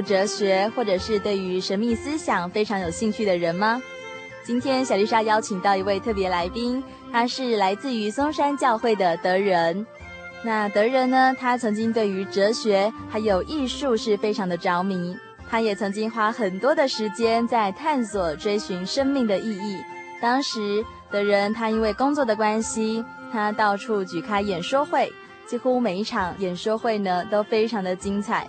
[0.00, 3.80] 哲学，或者是对于神秘思想非常有兴趣的人吗？
[4.44, 6.82] 今天小丽莎邀请到一位特别来宾，
[7.12, 9.86] 他是来自于松山教会的德仁。
[10.42, 15.16] 那德仁呢，他曾经对于哲学还有艺术是非常的着迷，
[15.50, 19.78] 他也曾经花很多的时间在探索追寻生命的意义。
[20.20, 25.12] 当时德仁他因为工作的关系，他到处举开演说会，
[25.46, 28.48] 几乎每一场演说会呢都非常的精彩。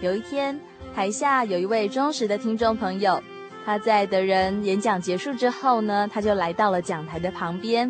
[0.00, 0.58] 有一天，
[0.98, 3.22] 台下有一位忠实的听众朋友，
[3.64, 7.88] 他在德仁演讲结束之后呢，他就来到了讲台的旁边。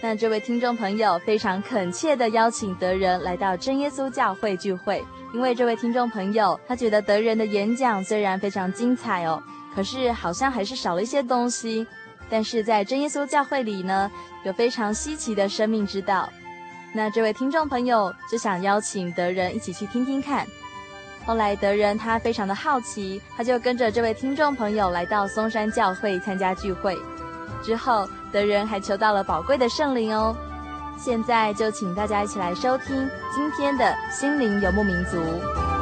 [0.00, 9.42] 那这位听众朋友非常恳切地邀请德仁来到真耶稣教会聚会，因为这位听众朋友他觉得德仁的演讲虽然非常精彩哦，
[9.74, 11.86] 可是好像还是少了一些东西。
[12.30, 14.10] 但是在真耶稣教会里呢，
[14.44, 16.26] 有非常稀奇的生命之道。
[16.94, 20.46] 那这位听众朋友就想邀请德仁一起去听听看。
[21.26, 26.96] 后来德仁他非常的好奇，他就跟着这位听众朋友来到松山教会参加聚会。
[27.62, 30.36] 之后德仁还求到了宝贵的圣灵哦。
[30.96, 35.75] 现在就请大家一起来收听今天的心灵游牧民族。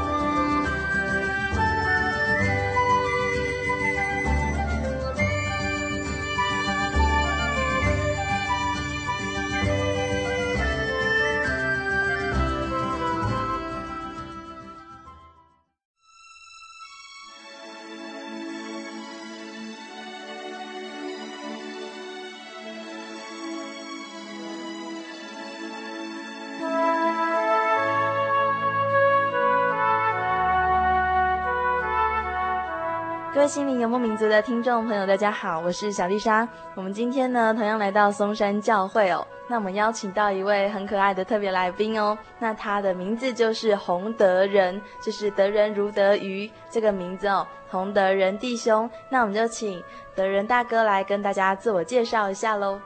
[33.46, 36.48] 心灵游牧民族的听众朋友，大家好，我是小丽莎。
[36.74, 39.26] 我们今天呢，同样来到松山教会哦。
[39.48, 42.16] 那我们邀请到一位很可爱的特别来宾哦。
[42.38, 47.46] 那他的名字就是洪德仁，就是德仁如得鱼这个名字哦。
[47.68, 49.82] 洪德仁弟兄，那我们就请
[50.14, 52.80] 德仁大哥来跟大家自我介绍一下喽。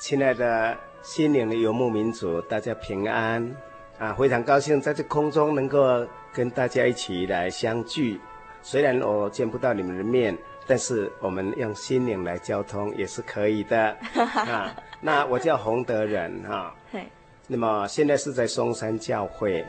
[0.00, 3.54] 亲爱的心灵的游牧民族，大家平安
[4.00, 4.12] 啊！
[4.14, 8.20] 非常高兴在这空中能够跟大家一起来相聚。
[8.62, 14.74] 虽然我见不到你们的面，但是我们用心灵来交通也是可以的 啊。
[15.00, 17.04] 那我叫洪德仁哈，对。
[17.46, 19.64] 那么现在是在松山教会，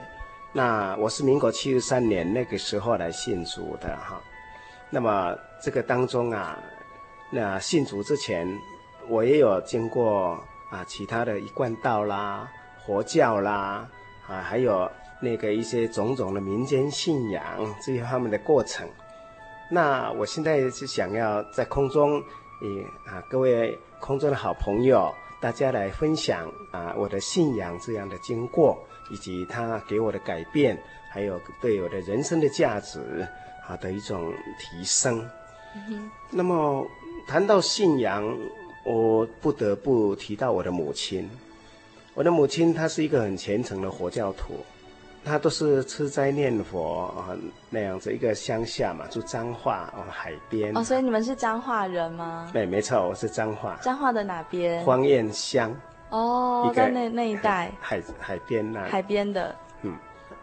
[0.54, 4.22] 那我是民国七十三年那个时候来信主的哈。
[4.90, 6.60] 那么这个当中啊，
[7.32, 8.48] 那信主之前，
[9.08, 12.48] 我也有经过啊其他的一贯道啦、
[12.86, 13.88] 佛教啦
[14.28, 14.92] 啊，还有。
[15.22, 17.44] 那个一些种种的民间信仰
[17.80, 18.88] 这些方面的过程，
[19.70, 22.20] 那我现在是想要在空中，
[22.62, 28.78] 以啊各位空中的好朋友，大家来分享啊我的信仰这样的经过，
[29.12, 30.76] 以及他给我的改变，
[31.10, 33.00] 还有对我的人生的价值
[33.68, 35.24] 啊的一种提升。
[35.76, 36.10] 嗯。
[36.32, 36.86] 那么
[37.28, 38.28] 谈到信仰，
[38.84, 41.30] 我不得不提到我的母亲。
[42.14, 44.56] 我的母亲她是一个很虔诚的佛教徒。
[45.24, 47.38] 他都是吃斋念佛啊，
[47.70, 52.50] 那样子一个乡下嘛，住彰化哦，海边哦，所以你们是彰化人吗？
[52.52, 53.78] 对，没错，我是彰化。
[53.82, 54.84] 彰化的哪边？
[54.84, 55.74] 芳苑乡。
[56.10, 59.56] 哦，在那那一带海海边那海边的。
[59.84, 59.96] 嗯，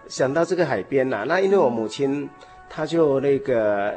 [0.08, 2.28] 想到这个海边呐、啊，那因为我母亲
[2.70, 3.94] 她就那个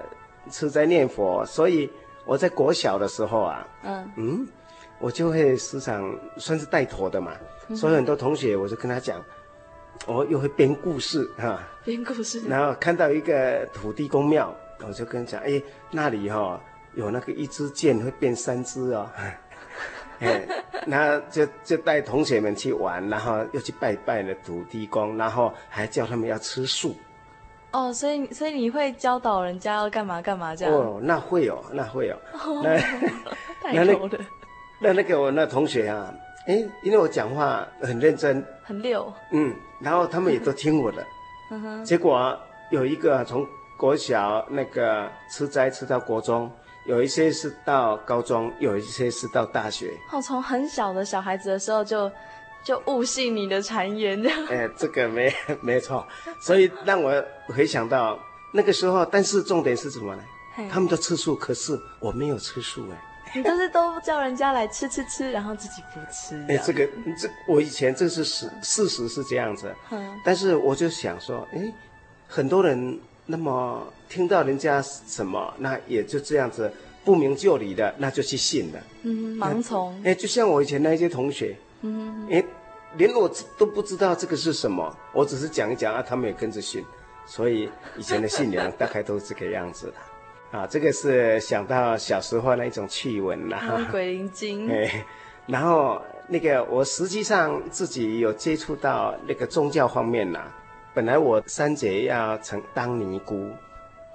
[0.50, 1.90] 吃斋念佛，所以
[2.26, 4.48] 我在国小的时候啊，嗯嗯，
[5.00, 7.32] 我就会时常算是带头的嘛，
[7.70, 9.24] 嗯、所以很多同学我就跟他讲，
[10.08, 14.54] 我又会编故事哈，编故事，然后看到一个土地公庙，
[14.86, 15.62] 我就跟他讲，哎，
[15.92, 16.60] 那里哈、哦、
[16.96, 19.10] 有那个一支箭会变三支哦。
[20.20, 20.48] 哎，
[20.86, 26.96] 然后就就带同学们去玩，然后又去拜拜了土地公，然后还叫他们要吃素。
[27.72, 30.74] 哦，所以所以你会教导人家要干嘛干嘛这样？
[30.76, 32.16] 哦，那会哦，那会有。
[32.34, 32.78] 哦、那
[33.64, 34.20] 太牛了。
[34.80, 36.14] 那那个我那同学啊，
[36.46, 39.12] 哎，因为我讲话很认真，很溜。
[39.32, 41.06] 嗯，然后他们也都听我的。
[41.50, 41.84] 嗯。
[41.84, 42.40] 结果、啊、
[42.70, 43.48] 有一个从
[43.78, 46.52] 国小那个吃斋吃到国中。
[46.88, 49.96] 有一些是到高中，有一些是到大学。
[50.12, 52.12] 哦，从很小的小孩子的时候就
[52.64, 54.46] 就悟信你的谗言，这样。
[54.48, 55.32] 哎，这个没
[55.62, 56.04] 没错，
[56.42, 58.18] 所以让我回想到
[58.52, 59.06] 那个时候。
[59.06, 60.24] 但是重点是什么呢？
[60.72, 63.00] 他们都吃素，可是我没有吃素哎。
[63.36, 66.36] 你都是都叫人家来吃吃吃，然后自己不吃。
[66.48, 66.86] 哎，这个
[67.18, 69.74] 这我以前这是事事实是这样子。
[69.92, 70.20] 嗯。
[70.24, 71.74] 但是我就想说，哎，
[72.28, 73.00] 很多人。
[73.24, 76.70] 那么听到人家什么，那也就这样子
[77.06, 78.80] 不明就里的，那就去信了。
[79.04, 80.02] 嗯，盲从。
[80.04, 82.44] 哎，就像我以前那些同学，嗯，哎，
[82.98, 86.84] 连我都不知道这个是什么，我只是讲一讲啊，他们也跟着信，
[87.26, 89.94] 所以以前的信仰大概都是这个样子的。
[90.52, 93.60] 啊，这个是想到小时候那一种趣闻啦。
[93.70, 94.70] 嗯， 鬼灵精。
[94.70, 95.06] 哎，
[95.48, 100.52] 然后那个我实际上自己有接触到那个宗教方面啦。
[100.94, 103.50] 本来我三姐要成当尼姑，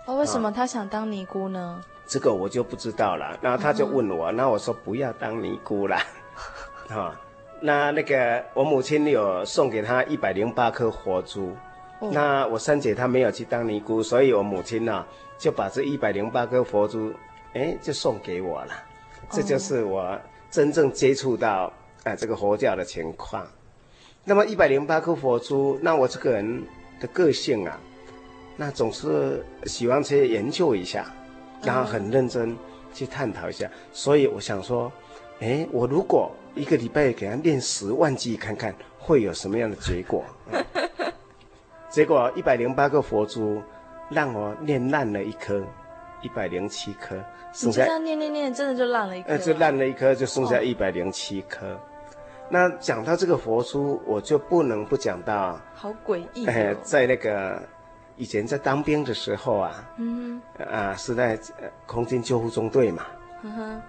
[0.04, 1.82] 哦，为什么她想当尼姑呢？
[2.06, 3.36] 这个我就不知道了。
[3.40, 5.96] 然后她就问我，那、嗯、我说不要当尼姑了，
[6.90, 7.18] 啊，
[7.60, 11.56] 那那个我母亲有送给她一百零八颗佛珠，
[12.00, 15.02] 哦、那我三姐她没有去当尼姑，所以我母亲呢
[15.38, 17.12] 就把这一百零八颗佛珠，
[17.54, 18.72] 哎，就送给我了。
[19.30, 20.18] 这就是我
[20.50, 21.72] 真正接触到
[22.04, 23.46] 啊这个佛教的情况。
[24.24, 26.62] 那么一百零八颗佛珠，那我这个人
[27.00, 27.78] 的个性啊，
[28.56, 31.06] 那总是喜欢去研究一下，
[31.62, 32.56] 然后很认真
[32.92, 33.70] 去探讨一下。
[33.92, 34.90] 所以我想说，
[35.40, 40.24] 哎，我如果一个礼拜给他念十万句，看看会有什么样的结果。
[41.88, 43.62] 结果一百零八个佛珠，
[44.08, 45.62] 让我念烂了一颗，
[46.22, 47.16] 一百零七颗，
[47.52, 49.28] 剩下样念念念，真的就烂了一颗。
[49.30, 51.66] 呃，就烂了一颗，就剩下一百零七颗。
[51.66, 51.80] 哦
[52.48, 56.52] 那讲到这个佛珠，我就不能不讲到，好诡异、哦。
[56.52, 57.60] 哎，在那个
[58.14, 61.36] 以前在当兵的时候啊，嗯哼，啊是在
[61.86, 63.04] 空军救护中队嘛，
[63.42, 63.82] 嗯哼，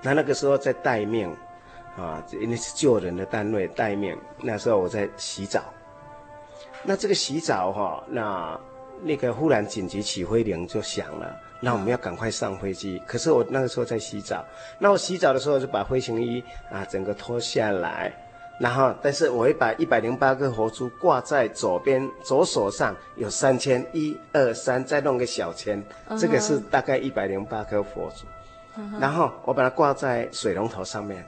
[0.00, 1.28] 那那个时候在待命，
[1.96, 4.16] 啊，因为是救人的单位待命。
[4.40, 5.64] 那时候我在洗澡，
[6.84, 8.60] 那这个洗澡哈、哦，那
[9.02, 11.36] 那个忽然紧急起飞铃就响了。
[11.60, 14.44] 那我们要赶快上飞机，可是我那个时候在洗澡。
[14.78, 18.12] 那我洗澡的时候就把飞行衣啊整个脱下来，
[18.60, 26.20] 然后但是我会把一百零八个佛珠挂在左边左手上，有三千，一二三，再弄个小签，uh huh.
[26.20, 28.80] 这个是大概一百零八颗佛珠。
[28.80, 29.00] Uh huh.
[29.00, 31.26] 然后我把它挂在水龙头上面，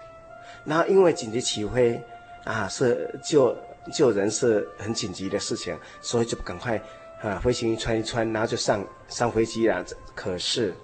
[0.64, 2.00] 然后因为紧急起飞
[2.44, 3.56] 啊，是救
[3.92, 6.80] 救人是很紧急的事情，所以就赶快。
[7.22, 9.84] 啊，飞行衣穿一穿，然后就上上飞机了。
[10.14, 10.74] 可是，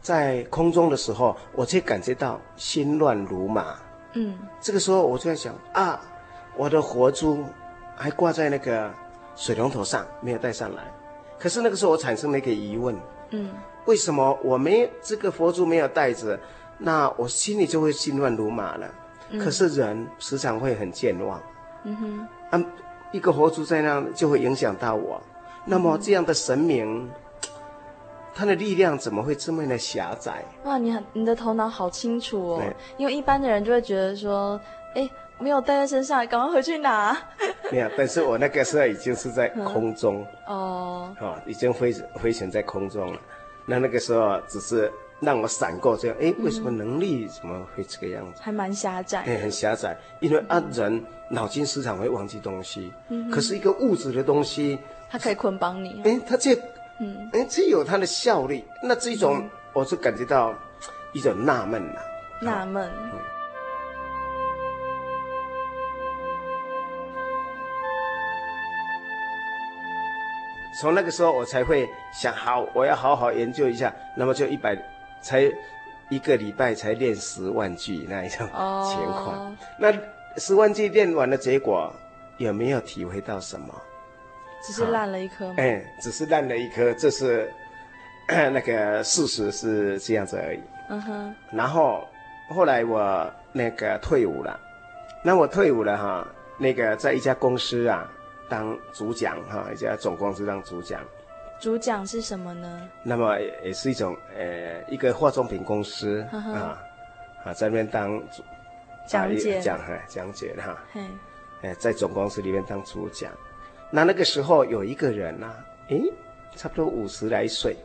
[0.00, 3.76] 在空中的时候，我却感觉到心乱如麻。
[4.14, 6.00] 嗯，这个时候我就在想啊，
[6.56, 7.44] 我的佛珠
[7.96, 8.90] 还挂在那个
[9.34, 10.84] 水龙头上，没有带上来。
[11.38, 12.96] 可是那个时候我产生了一个疑问，
[13.30, 13.50] 嗯，
[13.86, 16.38] 为什么我没这个佛珠没有带着？
[16.78, 18.88] 那我心里就会心乱如麻了。
[19.30, 21.42] 嗯，可是人时常会很健忘。
[21.82, 22.64] 嗯哼，啊，
[23.12, 25.20] 一个佛珠在那就会影响到我。
[25.68, 27.10] 那么这样的神明，
[28.32, 30.44] 他的力量怎么会这么的狭窄？
[30.64, 32.58] 哇，你很你的头脑好清楚哦。
[32.62, 34.60] 对因为一般的人就会觉得说，
[34.94, 37.16] 哎，没有带在身上，赶快回去拿。
[37.72, 41.92] 没有，但是我那个时候已经是在空中 哦，哦，已经飞
[42.22, 43.20] 飞行在空中了。
[43.66, 48.40] 那那个时候只是让我闪过这样，哎，为什么能力怎么会这个样子？
[48.40, 49.22] 还蛮狭窄。
[49.22, 52.92] 哎，很狭窄，因为啊，人脑筋时常会忘记东西。
[53.08, 53.28] 嗯。
[53.32, 54.78] 可是一个物质的东西。
[55.08, 56.54] 它可以捆绑你，哎，它这，
[56.98, 58.64] 嗯，哎，这有它的效力。
[58.82, 60.54] 那这一种，嗯、我是感觉到
[61.12, 62.00] 一种纳闷呐，
[62.42, 62.90] 纳闷。
[70.78, 73.90] 从那个时候，我才会想，好，我要好好研究一下。
[74.14, 74.76] 那么就一百，
[75.22, 75.42] 才
[76.10, 78.46] 一个礼拜才练十万句那一种
[78.84, 79.46] 情况。
[79.46, 79.90] 哦、那
[80.36, 81.90] 十万句练完的结果
[82.36, 83.74] 有没有体会到什么？
[84.62, 85.54] 只是烂了一颗吗？
[85.58, 87.52] 哎，只是烂了一颗，这是
[88.28, 90.60] 那个事实是这样子而已。
[90.88, 91.34] 嗯哼。
[91.52, 92.06] 然后
[92.48, 94.58] 后来我那个退伍了，
[95.22, 96.26] 那我退伍了哈，
[96.58, 98.10] 那个在一家公司啊
[98.48, 101.00] 当主讲哈，一家总公司当主讲。
[101.60, 102.88] 主讲是什么呢？
[103.02, 106.78] 那么也是一种呃一个化妆品公司啊
[107.44, 108.42] 啊在那边当主
[109.06, 110.76] 讲解讲哈讲解哈，
[111.62, 113.32] 哎在总公司里面当主讲。
[113.90, 116.02] 那那个时候有一个人呐、啊，诶，
[116.56, 117.76] 差不多五十来岁，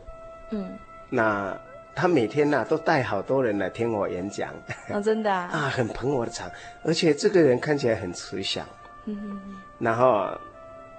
[0.50, 0.76] 嗯，
[1.08, 1.56] 那
[1.94, 4.52] 他每天呐、啊、都带好多人来听我演讲，
[4.90, 6.50] 哦，真的啊， 啊，很捧我的场，
[6.84, 8.66] 而且这个人看起来很慈祥，
[9.06, 10.28] 嗯哼哼，然后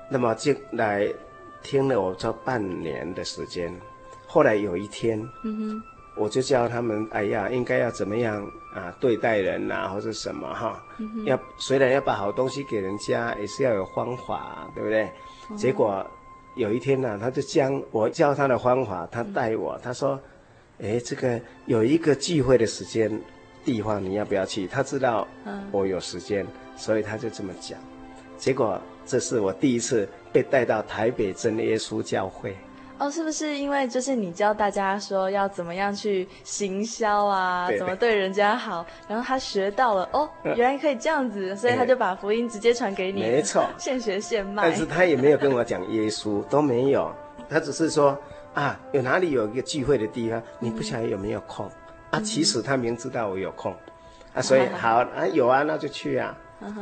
[0.10, 1.07] 那么就来
[1.62, 3.74] 听了我这半年的时间，
[4.27, 5.57] 后来有一天，嗯。
[5.81, 5.83] 哼，
[6.15, 10.84] 我就教他们，哎呀，应该要怎么样啊对待人呐、啊，或者什么哈。
[11.25, 15.10] 要虽然要把好东西给人家，也是要有方法，对不对？
[15.50, 16.05] 嗯、结果
[16.55, 20.20] 有一天呢、啊，他就将我教他的方法，他带我，嗯、他说
[20.82, 23.20] ：“哎，这个有一个聚会的时间
[23.65, 25.27] 地方，你要不要去？”他知道
[25.72, 27.79] 我有时间，嗯、所以他就这么讲。
[28.38, 32.55] 结果这是我第一次被带到台北真耶稣教会。
[33.03, 44.63] 哦，是不是因为就是你教大家说要怎么样去行销啊，怎么对人家好，然后他学到了哦，原来可以这样子，所以他就把福音直接传给你，没错，现学现卖。
[44.63, 47.13] 但是他也没有跟我讲耶稣，都没有，
[47.50, 48.17] 他只是说
[48.53, 51.72] 啊，有哪里有一个聚会的地方，你不晓得有没有空、嗯、
[52.12, 52.22] 啊？
[52.22, 53.75] 其实他明知道我有空
[54.33, 56.33] 啊，所以好啊，有啊，那就去啊，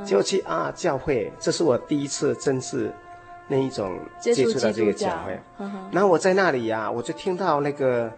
[0.06, 2.94] 就去啊，教会，这是我第一次正式。
[3.52, 5.38] 那一种接触到这个教会，
[5.92, 8.10] 然后我在那里呀、啊，我就听到那个，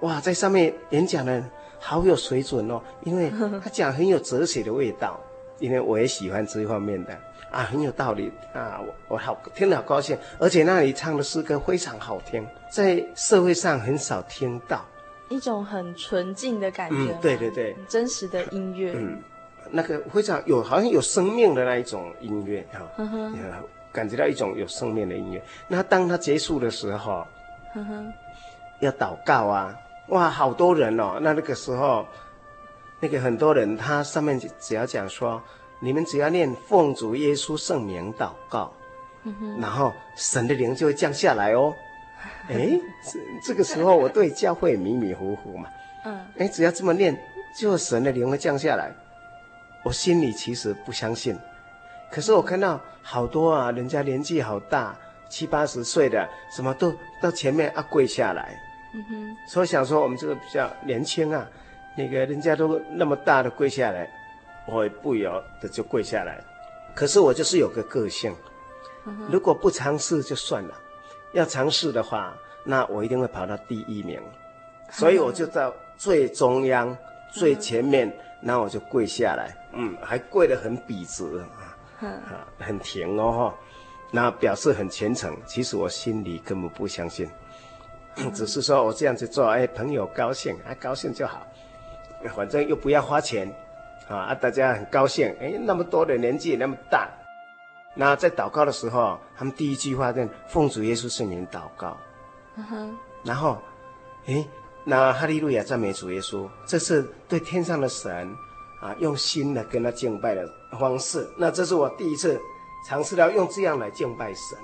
[0.00, 1.42] 哇，在上面演讲的
[1.78, 3.32] 好有水准哦，因为
[3.64, 5.18] 他讲很有哲学的味道，
[5.60, 7.18] 因为我也喜欢这方面的。
[7.50, 8.30] 啊，很有道理。
[8.52, 14.84] 啊，我我好听了好高兴，而且那里唱的诗歌非常好听，在社会上很少听到，
[15.30, 19.18] 一种很纯净的感觉，嗯，对对对，真实的音乐，嗯，
[19.70, 22.80] 那个非常有好像有生命的那一种音乐哈。
[23.92, 25.42] 感觉到一种有生命的音乐。
[25.68, 27.26] 那当他结束的时候，
[27.74, 28.12] 呵呵，
[28.80, 29.76] 要祷告啊，
[30.08, 31.18] 哇，好多人哦。
[31.20, 32.06] 那那个时候，
[33.00, 35.40] 那个很多人，他上面只要讲说，
[35.80, 38.72] 你们只要念奉主耶稣圣名祷告，
[39.24, 41.74] 嗯、哼然后神的灵就会降下来哦。
[42.48, 45.68] 哎，这这个时候我对教会迷迷糊糊嘛，
[46.04, 47.16] 嗯，哎，只要这么念，
[47.58, 48.92] 就神的灵会降下来。
[49.84, 51.36] 我心里其实不相信。
[52.12, 54.94] 可是我看到好多啊，人家年纪好大，
[55.30, 58.54] 七八十岁的，什么都到前面啊跪下来。
[58.94, 59.36] 嗯哼。
[59.48, 61.48] 所以想说我们这个比较年轻啊，
[61.96, 64.06] 那个人家都那么大的跪下来，
[64.66, 66.38] 我也不由得就跪下来。
[66.94, 68.36] 可是我就是有个个性，
[69.30, 70.74] 如果不尝试就算了，
[71.32, 74.20] 要尝试的话，那我一定会跑到第一名。
[74.90, 76.94] 所以我就到最中央、
[77.30, 81.24] 最前面，然后我就跪下来，嗯，还跪得很笔直。
[82.08, 83.52] 啊，很甜哦，
[84.10, 85.36] 那表示很虔诚。
[85.46, 87.30] 其实我心里根本不相信，
[88.34, 91.46] 只是说我这样子做，哎，朋友高兴，哎，高兴就好，
[92.34, 93.52] 反正又不要花钱，
[94.08, 97.08] 啊，大家很高兴，哎，那么多的年纪那么大，
[97.94, 101.96] 那在祷告的时候，他们第一句话就奉主耶稣圣名祷告，
[103.24, 103.58] 然后，
[104.26, 104.44] 哎，
[104.84, 108.34] 那哈利路亚赞美主耶稣，这是对天上的神。
[108.82, 110.44] 啊，用心的跟他敬拜的
[110.78, 112.38] 方式，那这是我第一次
[112.88, 114.58] 尝试到用这样来敬拜神。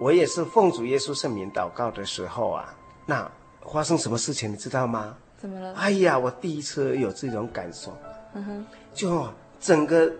[0.00, 2.74] 我也是奉主耶稣圣名祷告的时候啊，
[3.06, 3.30] 那
[3.72, 5.14] 发生什么事情你知道吗？
[5.38, 5.72] 怎么了？
[5.74, 7.96] 哎呀，我第一次有这种感受，
[8.34, 9.24] 嗯哼，就
[9.60, 10.10] 整个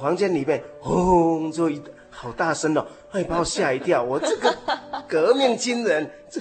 [0.00, 4.00] 房间里面轰，就一好大声哦，哎，把我吓一跳。
[4.00, 4.56] 我这个
[5.08, 6.40] 革命军人，这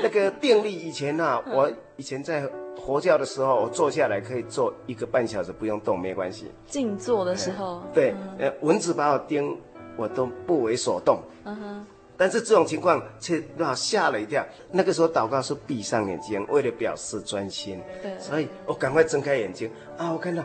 [0.00, 2.48] 那个电力以前啊，我以前在。
[2.88, 6.50] 佛教的时候，我坐下来可以坐一个半小时不用动，没关系。
[6.66, 9.58] 静坐的时候，对，呃，蚊子把我叮，
[9.94, 11.20] 我都不为所动。
[11.44, 11.86] 嗯哼。
[12.16, 14.42] 但是这种情况却让我吓了一跳。
[14.72, 17.78] 那个时候祷告是闭上眼睛，为了表示专心。
[18.02, 18.18] 对。
[18.18, 20.10] 所以我赶快睁开眼睛啊！
[20.10, 20.42] 我看到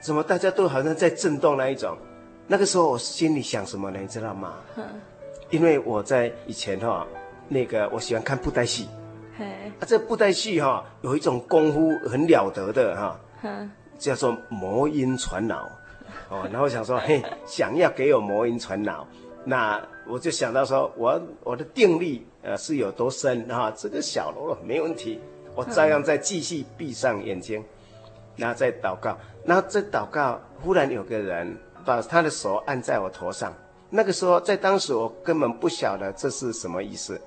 [0.00, 1.96] 怎么大家都好像在震动那一种。
[2.48, 4.00] 那个时候我心里想什么呢？
[4.00, 4.54] 你知道吗？
[4.74, 4.84] 嗯。
[5.48, 7.06] 因为我在以前哈，
[7.48, 8.88] 那个我喜欢看布袋戏。
[9.38, 15.68] 啊，这布袋戏哈有一种功夫很了得的哈，嗯、叫做魔音传脑，
[16.28, 19.06] 哦，然后想说嘿，想要给我魔音传脑，
[19.44, 25.20] 那我就想到说我我的定力呃是有多深哈，这个小喽啰没问题，
[25.54, 27.64] 我照样再继续闭上眼睛，
[28.36, 33.52] 然后再祷告，然后再祷告，忽然有个人把他的手按在我头上。
[33.90, 37.20] 那个时候，在当时我根本不晓得这是什么意思，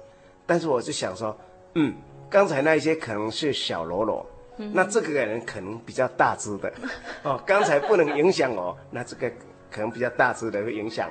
[0.46, 1.34] 但是我就想说，
[1.80, 1.94] 嗯，
[2.28, 4.26] 刚才那一些可能是小喽啰，
[4.58, 6.74] 嗯、那这个人可能比较大只的，
[7.24, 9.32] 哦，刚才不能影响我，那这个
[9.70, 11.10] 可能比较大只的会影响，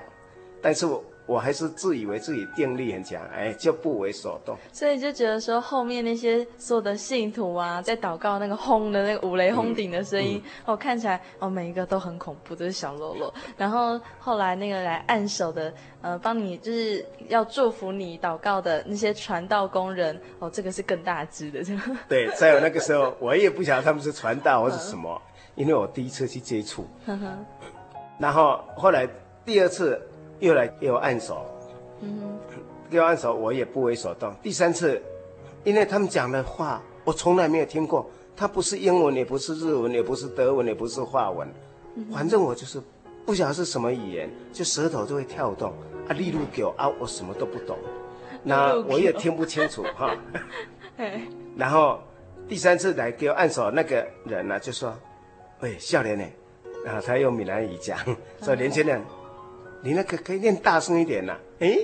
[0.61, 1.03] 但是我。
[1.27, 4.57] 我还是自以为自己定力很强，哎，就不为所动。
[4.73, 13.35] 所以就觉得说，后面那些所有的信徒啊，在祷告那个轰的那个五雷轰顶的声音，嗯嗯、哦，看起来哦，每一个都很恐怖，都是小喽啰。
[13.57, 21.61] 然后后来那个来按手的，呃，帮你就是要祝福你祷告的那些传道工人，哦，这个是更大只的。
[22.09, 25.21] 对，在我那个时候，我也不晓得他们是传道或是什么，
[25.57, 26.87] 因为我第一次去接触。
[28.17, 29.09] 然后后来
[29.45, 30.01] 第二次。
[30.39, 31.47] 又来给我按手，
[32.01, 32.39] 嗯哼，
[32.91, 34.35] 给我按手，我也不为所动。
[34.43, 35.01] 第三次，
[35.65, 41.49] 因为他们讲的话我从来没有听过，它不是英文，也不是日文，也不是德文，也不是法文，
[41.95, 42.81] 嗯、反正我就是
[43.25, 45.73] 不晓得是什么语言，就舌头就会跳动
[46.09, 47.77] 啊，例如狗啊，我什么都不懂，
[48.43, 50.15] 那我也听不清楚 哈。
[51.57, 51.99] 然后
[52.49, 54.95] 第三次来给我按手那个人呢、啊，就说
[55.61, 56.25] ：“喂，少年呢？”
[56.85, 57.99] 然后他用闽南语讲，
[58.43, 59.01] 说：“年轻人。”
[59.83, 61.39] 你那个可以念大声一点呐、啊？
[61.61, 61.79] 哎，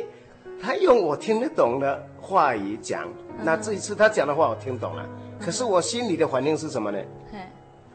[0.60, 3.08] 他用我听得懂的话语讲，
[3.42, 5.08] 那这一次他讲的话我听懂了，
[5.40, 6.98] 可是我心里的反应是什么呢？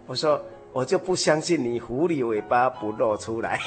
[0.06, 3.60] 我说我就不相信你狐狸尾巴不露出来。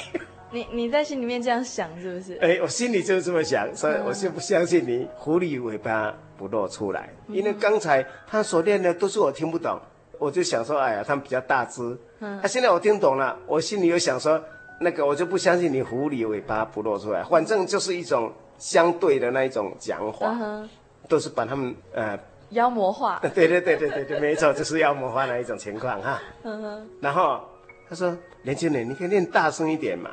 [0.51, 2.37] 你你在心里面这样想是不是？
[2.41, 9.79] 哎，我心里就是这么想，所以我就不相信你狐狸尾巴不露出来，因为刚才他所念的都是我听不懂，
[10.17, 11.97] 我就想说，哎呀，他们比较大只。
[12.19, 14.43] 嗯，啊，现在我听懂了，我心里又想说。
[14.83, 20.67] 那个我就不相信你狐狸尾巴不露出来，反正就是一种相对的那一种讲话，uh huh.
[21.07, 22.17] 都是把他们呃
[22.49, 23.19] 妖魔化。
[23.35, 26.19] 对对对对对对，没错，就是妖魔化那一种情况哈。
[26.43, 26.81] Uh huh.
[26.99, 27.39] 然后
[27.87, 30.09] 他说：“年轻人，你可以念大声一点嘛。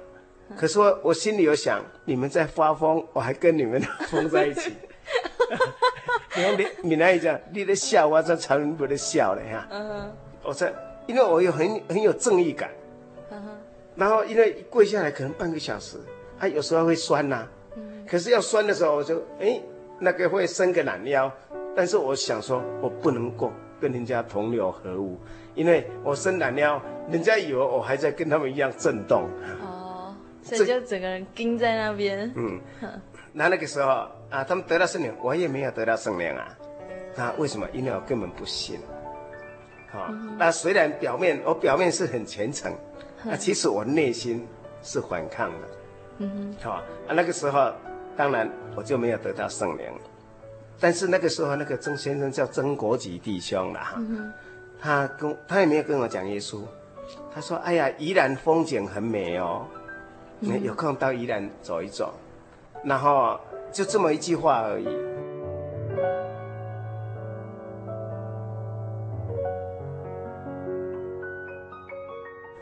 [0.51, 4.71] Uh ”可是我我心里有想，你们在发疯，我还跟你们疯在一起。
[6.37, 9.67] 你看你闽南语讲，你在笑，我在常人不在笑了哈。
[9.71, 10.09] 嗯、uh huh.
[10.45, 10.69] 我说，
[11.07, 12.71] 因为我有很很有正义感。
[13.99, 15.99] 然后因为跪下来可能半个小时，
[16.39, 19.61] 他、啊、有时候会酸呐、啊，嗯、可是要酸的时候我就哎
[19.99, 21.29] 那个会伸个懒腰，
[21.75, 25.19] 但是我想说我不能够跟人家同流合污，
[25.57, 26.81] 因为我伸懒腰，
[27.11, 29.29] 人家以为我还在跟他们一样震动。
[29.61, 32.33] 哦，所以就整个人盯在那边。
[32.37, 32.61] 嗯，
[33.33, 33.89] 那那个时候
[34.31, 36.57] 啊，他们得到圣灵，我也没有得到圣灵啊。
[37.17, 37.67] 那为什么？
[37.73, 38.79] 因为我根本不信。
[39.91, 42.73] 好、哦，嗯、那虽然表面我表面是很虔诚。
[43.25, 44.47] 那其实我内心
[44.83, 45.69] 是反抗的，
[46.19, 47.73] 嗯哼，好啊，那个时候
[48.17, 49.87] 当然我就没有得到圣灵，
[50.79, 54.33] 但是那个时候那个曾先生叫曾国吉弟兄了哈，嗯、
[54.81, 56.61] 他跟他也没有跟我讲耶稣，
[57.35, 59.67] 他说：“哎呀，宜兰风景很美哦，
[60.41, 62.15] 有空到宜兰走一走。”
[62.85, 63.39] 然后
[63.73, 64.87] 就这么一句话而已。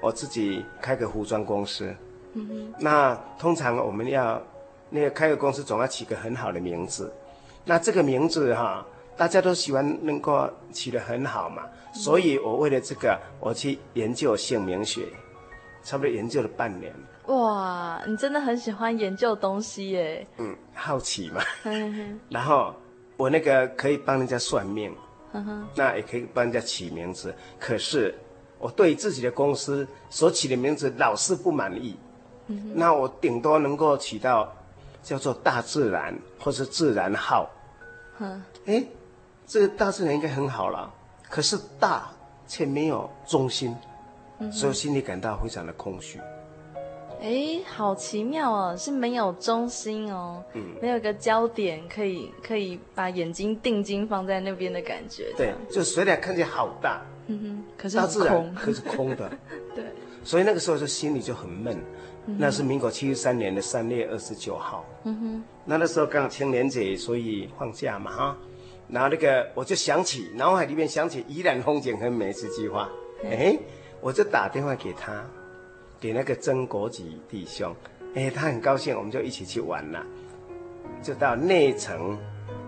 [0.07, 1.93] 我自己开个服装公司，
[2.35, 4.41] 嗯哼，那通常我们要
[4.89, 7.13] 那个开个公司，总要起个很好的名字。
[7.65, 15.09] 那这个名字哈，大家都喜欢能够起得很好嘛，所以我为了这个，我去研究姓名学，
[15.83, 16.95] 差不多研究了半年。
[17.27, 20.25] 哇，你真的很喜欢研究东西耶？
[20.39, 21.43] 嗯，好奇嘛。
[22.31, 22.73] 然后
[23.17, 24.95] 我那个可以帮人家算命，
[25.75, 28.15] 那也可以帮人家起名字，可是。
[28.59, 31.95] 我对自己的公司所起的名字老是不满意，
[32.47, 34.51] 嗯、那我顶多能够起到
[35.03, 37.51] 叫做大自然或是自然号。
[38.19, 38.83] 嗯，哎，
[39.47, 40.91] 这个大自然应该很好了，
[41.29, 42.11] 可是大
[42.47, 43.77] 却没有中心，
[44.39, 46.19] 嗯、所以心里感到非常的空虚。
[47.21, 55.33] 哎，好奇妙哦，是没有中心哦，嗯，没有个焦点可以可以把眼睛定睛放在那边的感觉。
[55.37, 57.03] 对，就虽然看见好大。
[57.29, 59.31] 嗯哼，可是大自然可是空的，
[59.75, 59.85] 对，
[60.23, 61.77] 所以那个时候就心里就很闷。
[62.29, 64.85] 嗯、那是民国七十三年的三月二十九号。
[65.05, 68.37] 嗯哼，那那时候刚好青年节，所以放假嘛哈。
[68.89, 72.89] 然后那个我就想起脑海里面想起“宜兰风景很美”这句话，
[73.25, 73.59] 哎嘿，
[74.01, 75.25] 我就打电话给他，
[76.01, 77.75] 给那个曾国吉弟兄，
[78.15, 80.05] 哎，他很高兴，我们就一起去玩了，
[81.03, 82.19] 就到内城，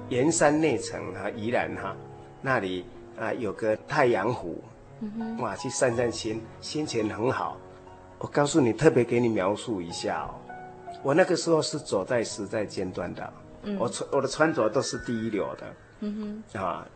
[0.08, 1.96] 盐山内城哈，宜兰哈
[2.42, 2.84] 那里。
[3.20, 4.62] 啊，有个太阳湖，
[5.00, 5.38] 嗯、哼。
[5.42, 7.56] 哇，去散散心，心情很好。
[8.18, 10.34] 我告诉你，特别给你描述一下哦。
[11.02, 15.66] 我那个时候是走在时代尖端的，嗯、我穿我的穿着都是第一流的，
[16.00, 16.86] 嗯哼，啊，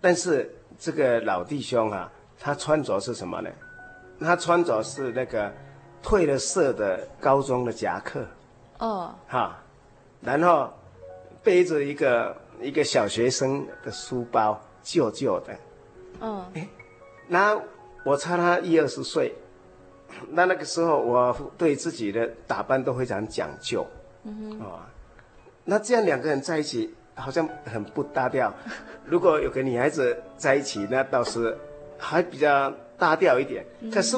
[0.00, 3.50] 但是这个老弟兄啊，他穿着是什么呢？
[4.18, 5.52] 他穿着是那个
[6.02, 8.26] 褪了色的高中的夹克，
[8.78, 9.58] 哦，哈，
[10.22, 10.72] 然后
[11.42, 15.54] 背着一个一个小学生的书包，旧旧的，
[16.20, 16.68] 嗯，哎，
[17.28, 17.60] 那
[18.04, 19.34] 我差他一二十岁，
[20.30, 23.86] 那那个时候我对自己的打扮都非常讲究，
[24.24, 24.80] 嗯哼，哦，
[25.64, 28.52] 那这样两个人在一起好像很不搭调，
[29.06, 31.56] 如果有个女孩子在一起，那倒是
[31.98, 34.16] 还比较搭调一点，嗯、可是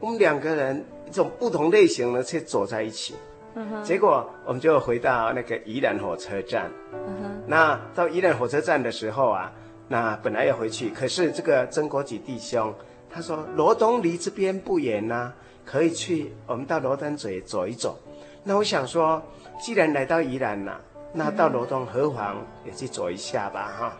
[0.00, 0.84] 我们两个人。
[1.04, 3.14] 一种不同类型的却走在一起，
[3.54, 9.52] 嗯哼，结果我们就回到那个宜兰火车站，嗯哼，那到宜兰火车站的时候啊，
[9.92, 12.74] 那本来要回去，可是这个曾国举弟兄
[13.10, 15.30] 他说罗东离这边不远呐，
[15.66, 17.98] 可以去，我们到罗东嘴走一走。
[18.42, 19.22] 那我想说，
[19.60, 20.80] 既然来到宜兰了，
[21.12, 23.98] 那到罗东何妨也去走一下吧，哈，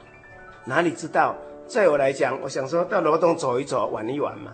[0.65, 1.37] 哪里知道，
[1.69, 4.51] 在我来讲，我想说到罗东走一走，玩一玩嘛，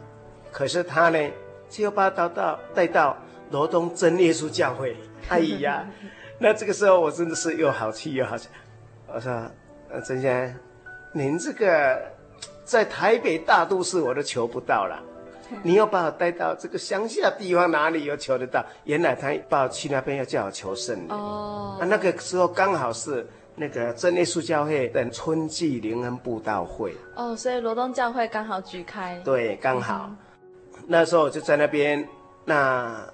[0.50, 1.30] 可是他呢？
[1.70, 3.16] 就把他到带到
[3.52, 4.96] 罗东真耶稣教会。
[5.30, 5.86] 哎呀，
[6.40, 8.48] 那这个时候我真的是又好气又好气。
[9.06, 9.30] 我说
[9.88, 10.56] ：“呃，曾先生，
[11.18, 12.00] 您这个
[12.64, 15.02] 在台北大都市我都求不到了，
[15.64, 18.64] 你又把我带到这个乡下地方，哪里又求得到？
[18.84, 21.08] 原来他把我去那边要叫我求圣灵。
[21.10, 23.26] 哦，啊，那个时候刚好是
[23.56, 26.94] 那个真耶稣教会的春季灵恩布道会。
[27.16, 29.20] 哦，所以罗东教会刚好举开。
[29.24, 30.06] 对，刚好。
[30.08, 30.16] 嗯
[30.90, 32.08] 那时候我就在那边，
[32.46, 33.04] 那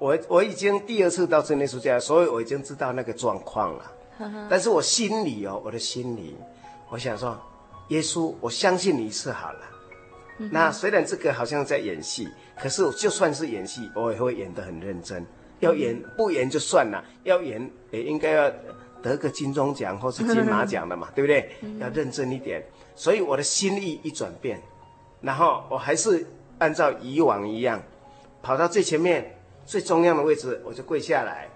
[0.00, 3.92] 我我已经第二次到真耶稣家，所以我已经知道那个状况了。
[4.50, 6.36] 但是我心里哦，我的心里，
[6.92, 7.40] 我想说，
[7.88, 9.60] 耶稣，我相信你一次好了。
[10.50, 12.28] 那虽然这个好像在演戏，
[12.60, 15.24] 可是就算是演戏，我也会演得很认真。
[15.60, 18.52] 要演不演就算了，要演也应该要
[19.02, 21.50] 得个金钟奖或是金马奖的嘛，对不对？
[21.80, 22.62] 要认真一点。
[22.94, 24.60] 所以我的心意一转变，
[25.22, 26.26] 然后我还是。
[26.58, 27.82] 按照以往一样，
[28.40, 31.48] 跑到最前面最中央的位置，我就跪下来，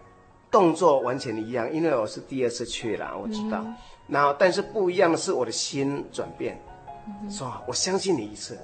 [0.51, 3.63] 动作完全一样，因为我是第二次去了，我知道。
[3.65, 3.75] 嗯、
[4.09, 6.61] 然后，但是不一样的是我的心转变，
[7.07, 8.59] 嗯、说我相信你一次。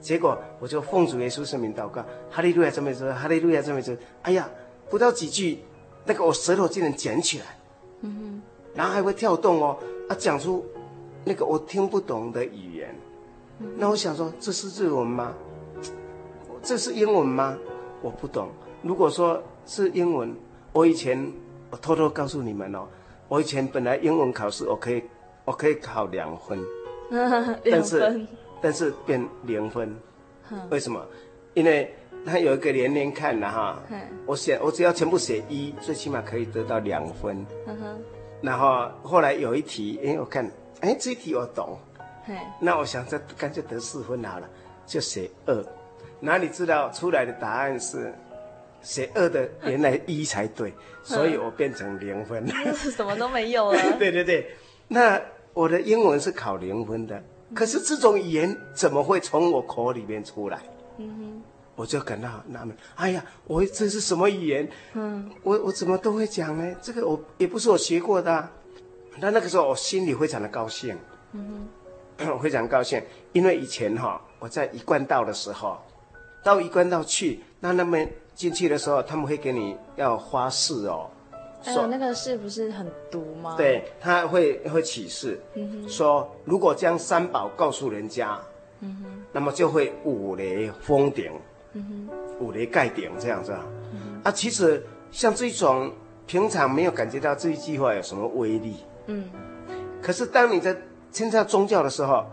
[0.00, 3.96] 结果我就奉主耶稣圣名祷告，哈利路亚这么说，哈利路亚这么说。
[4.22, 4.48] 哎呀，
[4.88, 5.60] 不到几句，
[6.04, 7.46] 那个我舌头竟然卷起来，
[8.02, 8.42] 嗯哼，
[8.74, 9.78] 然后还会跳动哦，
[10.08, 10.64] 啊，讲出
[11.24, 12.94] 那个我听不懂的语言。
[13.76, 15.32] 那我想说，这是日文吗？
[16.62, 17.56] 这是英文吗？
[18.02, 18.48] 我不懂。
[18.82, 20.36] 如果说是英文，
[20.72, 21.32] 我以前
[21.70, 22.86] 我偷偷告诉你们哦，
[23.28, 25.02] 我以前本来英文考试我可以
[25.44, 26.58] 我可以考 两分，
[27.64, 28.26] 但是
[28.60, 29.96] 但是变零分，
[30.70, 31.04] 为什么？
[31.54, 33.80] 因为他有一个连连看的哈，
[34.26, 37.46] 我写我只要全部写一，最起码可以得到两分。
[38.42, 41.78] 然后后来有一题，哎，我看，哎，这一题我懂，
[42.60, 44.48] 那我想这干脆得四分好了，
[44.84, 45.64] 就写二。
[46.20, 48.12] 哪里知道出来的答案是
[48.86, 50.72] 写二的，原来一才对，
[51.02, 52.46] 所以我变成零分，
[52.94, 53.78] 什么都没有了。
[53.98, 54.48] 对对对，
[54.86, 55.20] 那
[55.52, 57.20] 我的英文是考零分的，
[57.52, 60.62] 可是这种语言怎么会从我口里面出来？
[60.98, 61.42] 嗯哼，
[61.74, 62.76] 我就感到纳闷。
[62.94, 64.68] 哎呀，我这是什么语言？
[64.94, 66.76] 嗯，我我怎么都会讲呢？
[66.80, 68.52] 这个我也不是我学过的啊。
[69.18, 70.96] 那那个时候我心里非常的高兴，
[71.32, 71.68] 嗯
[72.18, 75.76] 哼， 我非常高兴，因为以前哈我在一贯道的时候。
[76.44, 81.10] 到一贯道去，那那边进去的时候，他们会给你要发誓哦。
[81.64, 83.56] 哎呦，那个誓不是很毒吗？
[83.56, 88.38] 对，他会会起誓，嗯、说如果将三宝告诉人家，
[88.80, 91.32] 嗯、那么就会五雷封顶，
[91.72, 93.56] 嗯、五雷盖顶这样子。
[93.92, 95.90] 嗯、啊，其实像这种
[96.26, 99.28] 平常没有感觉到这一句话有什么威力，嗯，
[100.00, 100.76] 可是当你在
[101.10, 102.24] 参加宗教的时候，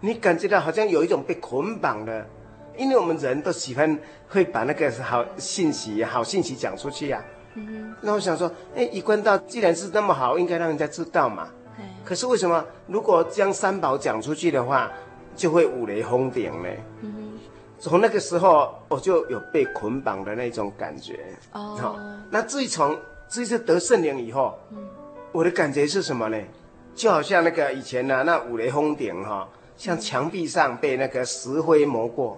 [0.00, 2.24] 你感觉到好像有一种被捆绑的。
[2.78, 7.54] 因为我们人都喜欢会把那个好信息、好信息讲出去呀、啊。
[7.54, 7.96] 嗯哼。
[8.00, 11.48] 那我想说，哎，一贯道既然是那么好，应该让人家知道嘛。
[11.76, 14.90] 嘿可是为什么如果将三宝讲出去的话，
[15.34, 16.68] 就会五雷轰顶呢？
[17.02, 17.38] 嗯哼。
[17.80, 21.18] 从那个时候，我就有被捆绑的那种感觉。
[21.52, 21.76] 哦。
[21.80, 21.98] 好，
[22.30, 22.96] 那自从
[23.28, 24.78] 这次得圣灵以后，嗯，
[25.32, 26.38] 我的感觉是什么呢？
[26.94, 32.36] 就好像那个以前呢、啊，那五雷轰顶哈、哦，像墙壁上被那个石灰磨过。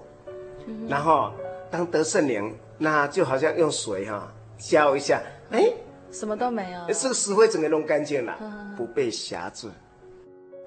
[0.88, 1.32] 然后
[1.70, 5.20] 当得圣灵，那就好像用水哈浇一下，
[5.50, 5.72] 哎，
[6.10, 8.36] 什么都没有，这个石灰整个弄干净了，
[8.76, 9.68] 不被辖制。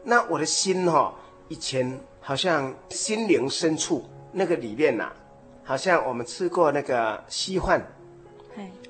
[0.03, 1.13] 那我的心哈，
[1.47, 5.11] 以前好像心灵深处那个里面呐，
[5.63, 7.81] 好像我们吃过那个稀饭，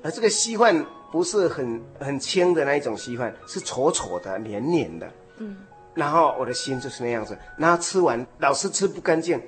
[0.02, 5.08] 而这个稀饭不是很很轻的那一种稀饭，是稠稠的、黏黏的。
[5.38, 5.56] 嗯，
[5.94, 9.40] 然后我的心就是那样子，然后吃完老是吃不干净。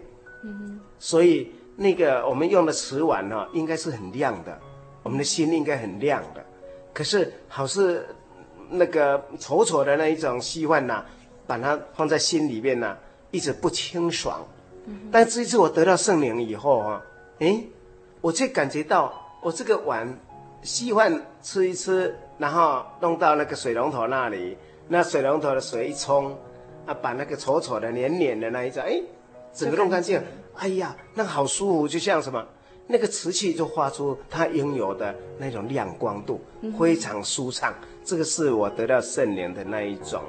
[0.45, 4.59] 嗯，所以那个我们用的瓷碗呢，应该是很亮的，
[5.03, 6.45] 我们的心应该很亮的。
[6.93, 8.07] 可是好似
[8.71, 11.05] 那个丑丑的那一种稀饭呐，
[11.47, 12.97] 把它放在心里面呢，
[13.31, 14.45] 一直不清爽。
[15.11, 17.03] 但这一次我得到圣灵以后啊，
[17.41, 17.69] 诶，
[18.21, 20.19] 我却感觉到我这个碗
[20.63, 24.57] 稀饭吃一吃，然后弄到那个水龙头那里，
[24.89, 26.39] 那水龙头的水一冲，
[26.87, 29.03] 啊，把那个丑丑的黏黏的那一种，诶，
[29.57, 30.23] 整个弄干净。
[30.55, 32.47] 哎呀，那个好舒服，就像什么，
[32.87, 36.41] 那个瓷器就发出它应有的那种亮光度，
[36.79, 37.75] 非常舒畅。
[38.05, 40.23] 这个是我得到圣灵的那一种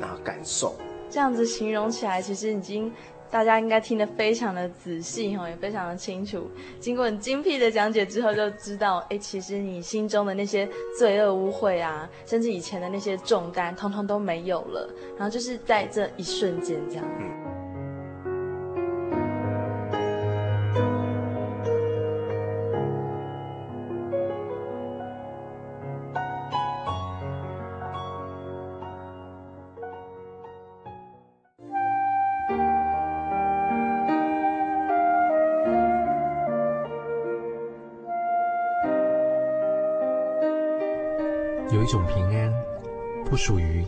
[0.00, 0.74] 啊感受。
[1.10, 2.90] 这样子形容起来，其实已经
[3.30, 6.48] 大家应该听得非常的仔细哈，也非常的清楚。
[6.80, 10.66] 经过很精辟的讲解之后，就知道，哎，其实你心中的那些
[10.98, 14.88] 罪恶污秽啊，甚至以前的那些重担，通通都没有了。
[15.18, 17.04] 然后就是在这一瞬间，这样。
[17.20, 17.43] 嗯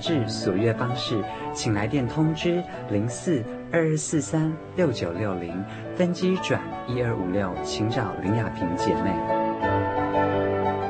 [0.00, 5.64] 至所约方式，请来电通知零四二二四三六九六零，
[5.96, 9.10] 分机转一二五六，请找林雅萍姐妹。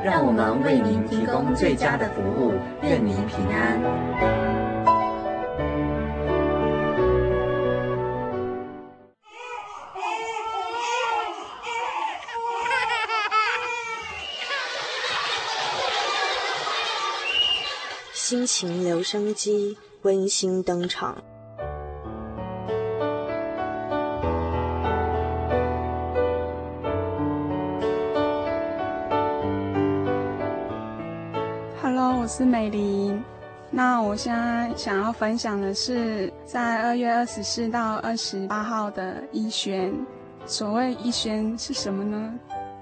[0.03, 4.48] 让我们为您提供最佳的服务，愿您平安。
[18.49, 21.15] 情留声机温馨登场。
[31.79, 33.23] Hello，我是美玲。
[33.69, 39.93] 那我现在想要分享的是，在二月二十四到二十八号的医宣。
[40.47, 42.33] 所谓医宣是什么呢？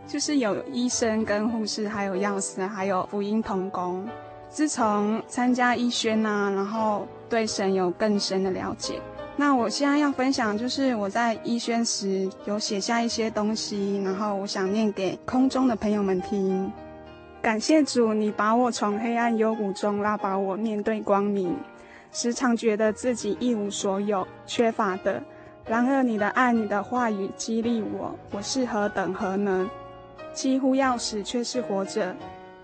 [0.08, 4.08] 就是有医生跟护士，还有药师，还有福音同工。
[4.50, 9.00] 自从参加医宣呐，然后对神有更深的了解。
[9.36, 16.72] 那我现在要分享，就是我在医宣时有写下一些东西，然后我想念给空中的朋友们听。
[17.40, 21.56] 感谢主，你把我从黑暗幽谷中拉拔我面对光明，
[22.12, 25.22] 时常觉得自己一无所有，缺乏的。
[25.66, 29.70] 然而你的爱，你的话语激励我，我是何等何能，
[30.34, 32.16] 几乎要死却是活着。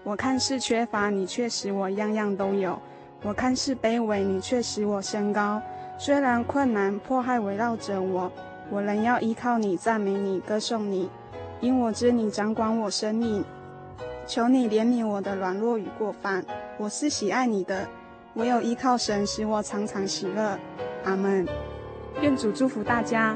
[0.04, 2.78] 我看似缺乏，你却使我样样都有；
[3.24, 5.62] 我看似卑微，你却使我升高。
[5.98, 8.32] 虽然困难迫害围绕着我，
[8.70, 11.10] 我仍要依靠你，赞美你，歌颂你，
[11.62, 13.44] 因我知你掌管我生命。
[14.26, 16.44] 求你怜悯我的软弱与过犯，
[16.78, 17.88] 我是喜爱你的。
[18.34, 20.58] 唯有依靠神，使我常常喜乐。
[21.06, 21.48] 阿门。
[22.22, 23.36] 愿主祝福大家。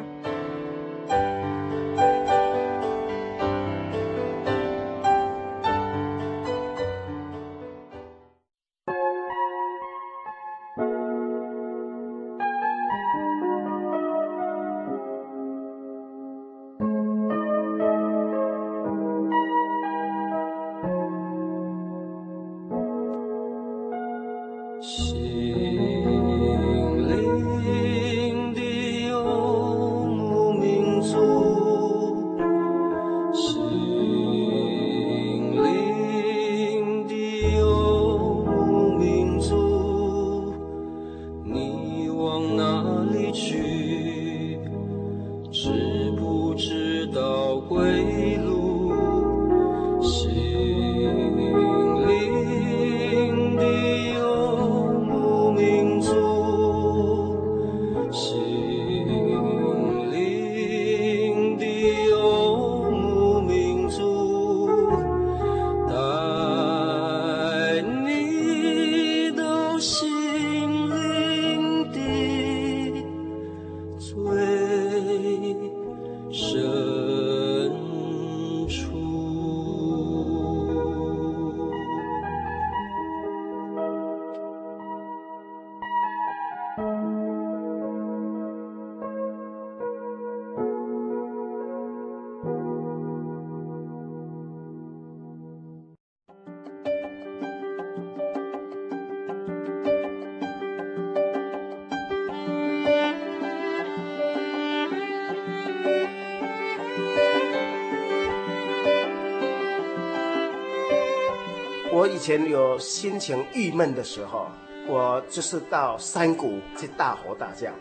[112.27, 114.47] 前有心情郁闷的时候，
[114.85, 117.71] 我就是到山谷去大吼大叫，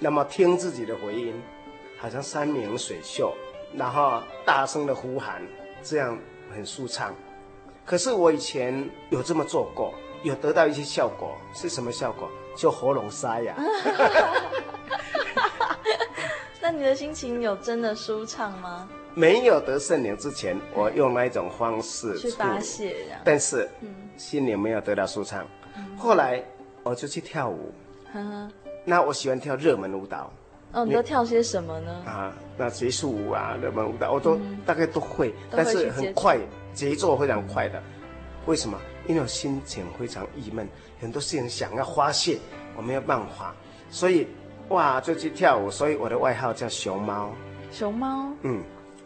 [0.00, 1.40] 那么听自己的回音，
[2.00, 3.32] 好像山明水秀，
[3.72, 5.40] 然后大声的呼喊，
[5.84, 6.18] 这样
[6.52, 7.14] 很舒畅。
[7.86, 12.28] 可是我以前有这么做过，有得到一些效果，是什么效果？
[12.56, 13.54] 就喉咙沙哑。
[16.60, 18.88] 那你的心情有真的舒畅吗？
[19.14, 22.94] 没有得圣灵之前，我用那一种方式去发泄，
[23.24, 23.68] 但是，
[24.16, 25.46] 心灵没有得到舒畅。
[25.96, 26.42] 后来
[26.82, 27.72] 我就去跳舞，
[28.84, 30.32] 那我喜欢跳热门舞蹈。
[30.72, 31.92] 哦，你都跳些什么呢？
[32.06, 36.38] 啊，那结束舞啊，热门舞蹈我都大概都会，但是很快，
[36.72, 37.82] 节奏非常快的。
[38.46, 38.78] 为什么？
[39.06, 40.66] 因为我心情非常郁闷，
[40.98, 42.38] 很多事情想要发泄，
[42.74, 43.54] 我没有办法，
[43.90, 44.26] 所以
[44.70, 45.70] 哇，就去跳舞。
[45.70, 47.30] 所以我的外号叫熊猫。
[47.70, 48.32] 熊猫？
[48.42, 48.62] 嗯。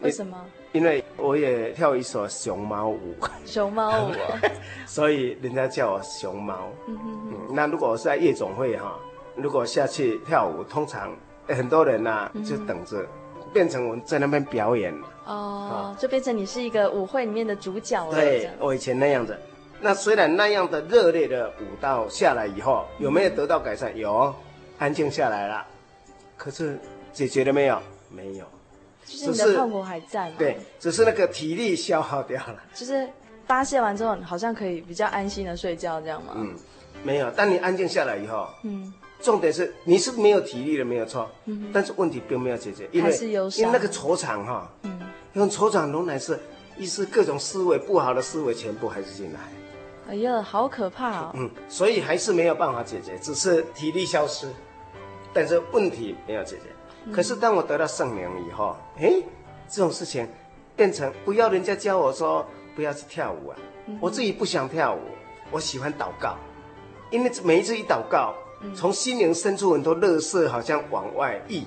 [0.07, 0.37] 为什么？
[0.73, 3.15] 因为我也跳一首熊猫舞。
[3.45, 4.13] 熊猫舞，
[4.87, 6.69] 所以人家叫我熊猫。
[6.87, 8.99] 嗯哼嗯，那如果我是在夜总会哈，
[9.35, 11.15] 如果下去跳舞，通常
[11.49, 13.07] 很多人呐就等着，
[13.53, 14.95] 变成我在那边表演。
[15.25, 18.15] 哦，就变成你是一个舞会里面的主角了。
[18.15, 19.37] 对，我以前那样子。
[19.81, 23.95] 那虽然那样的热烈的舞蹈下来以后，有没有得到改善？
[23.97, 24.35] 有，
[24.79, 25.67] 安静下来了。
[26.37, 26.79] 可是
[27.13, 27.79] 解决了没有？
[28.11, 28.45] 没有。
[29.07, 30.35] 就是你的痛苦还在吗？
[30.37, 32.61] 对，只是那个体力消耗掉了。
[32.75, 33.09] 就是
[33.47, 36.33] 发泄完之后，好像可以比较安心的睡觉，这样吗？
[36.35, 36.55] 嗯，
[37.05, 37.31] 没有。
[37.31, 38.93] 当你安静下来以后，嗯，
[39.23, 41.31] 重点是你是没有体力的，没有错。
[41.45, 43.17] 嗯，但是问题并没有解决，因为
[43.57, 45.01] 因为那个磁场哈，嗯，
[45.35, 46.39] 用磁场仍然是，
[46.77, 49.41] 意思各种思维不好的思维全部还是进来。
[50.09, 51.31] 哎呀，好可怕哦。
[51.35, 54.49] 嗯，所以还是没有办法解决，只是体力消失，
[55.33, 56.63] 但是问题没有解决。
[57.13, 59.13] 可是当我得到圣灵以后，哎，
[59.69, 60.29] 这种事情
[60.75, 65.01] 变成不要人家教我说不要去跳舞啊，嗯、我自己不想跳舞，
[65.51, 66.37] 我喜欢祷告，
[67.11, 71.65] 因为每一次一祷告，嗯、从心灵深处很多乐色好像往外溢，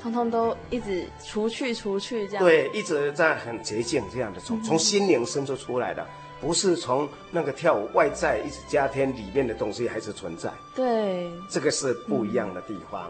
[0.00, 6.06] 通通都一直除去除去这样，对，一直在很洁净这样的从从心灵深处出来的。
[6.42, 10.50] 不是从那个跳舞外在一直加添里面的东西还是存在？
[10.74, 13.08] 对，这个是不一样的地方。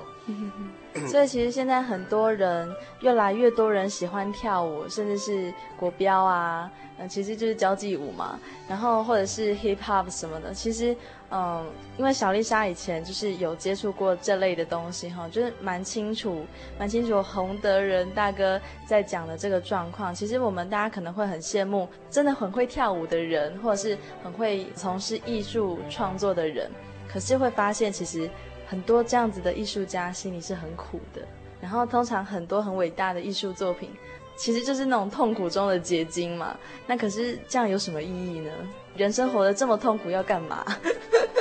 [1.06, 2.68] 所以其实现在很多人，
[3.00, 10.96] 越来越多人喜欢跳舞，甚至是国标啊，嗯，其实就是交际舞嘛，然后或者是 hip hop 什么的，其实。
[11.34, 11.64] 嗯，
[11.96, 16.44] 因为小丽莎以前就是有接触过这类的东西哈，就是蛮清楚，
[16.78, 20.14] 蛮清楚洪德仁大哥在讲的这个状况。
[20.14, 26.70] 其实我们大家可能会很羡慕，真的很会跳舞的人，或者是很会从事艺术创作的人，
[27.08, 28.28] 可是会发现其实
[28.66, 31.22] 很多这样子的艺术家心里是很苦的。
[31.60, 33.90] 然后通常很多很伟大的艺术作品，
[34.36, 36.56] 其实就是那种痛苦中的结晶嘛。
[36.86, 38.50] 那可是这样有什么意义呢？
[38.96, 40.64] 人生活得这么痛苦要干嘛？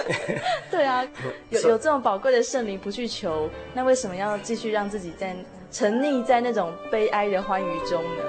[0.70, 1.04] 对啊，
[1.50, 5.36] 有 有这么宝贵的圣灵不去求，那为什么要继续让自己在
[5.72, 8.24] 沉溺在那种悲哀的欢愉中呢？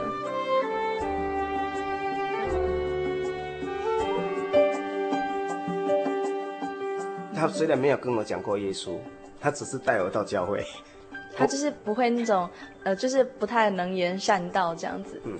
[7.43, 8.97] 他虽然没有跟我讲过耶稣，
[9.41, 10.65] 他只是带我到教会。
[11.37, 12.49] 他就是不会那种，
[12.85, 15.21] 呃，就是不太能言善道这样子。
[15.25, 15.37] 嗯，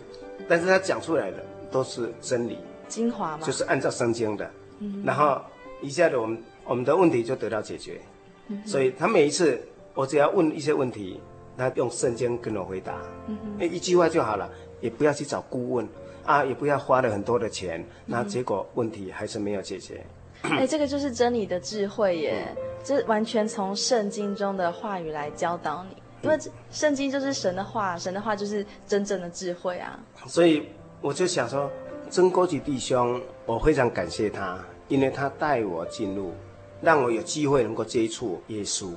[0.49, 1.37] 但是他讲出来的
[1.71, 2.59] 都是真理。
[2.89, 4.51] 精华嘛，就是按照圣经的，
[4.81, 5.41] 嗯、然后
[5.81, 8.01] 一下子我们我们的问题就得到解决，
[8.49, 9.63] 嗯、所以他每一次
[9.95, 11.21] 我只要问一些问题，
[11.57, 13.65] 他用圣经跟我回答，嗯、哼。
[13.69, 14.51] 一句话就好了，
[14.81, 15.89] 也不要去找顾问。
[16.25, 20.05] 啊，也不要花了很多的钱，那结果问题还是没有解决。
[20.51, 26.39] 哎、欸，这个就是真理的智慧耶，嗯、这完全从圣经中的话语来教导你，因为
[26.71, 29.99] 圣经就是神的话，神的话就是真正的智慧啊。
[30.27, 30.67] 所以
[31.01, 31.71] 我就想说。
[32.11, 36.35] 曾国举弟兄，我非常感谢他，因为他带我进入，
[36.83, 38.91] 让我有机会能够接触耶稣，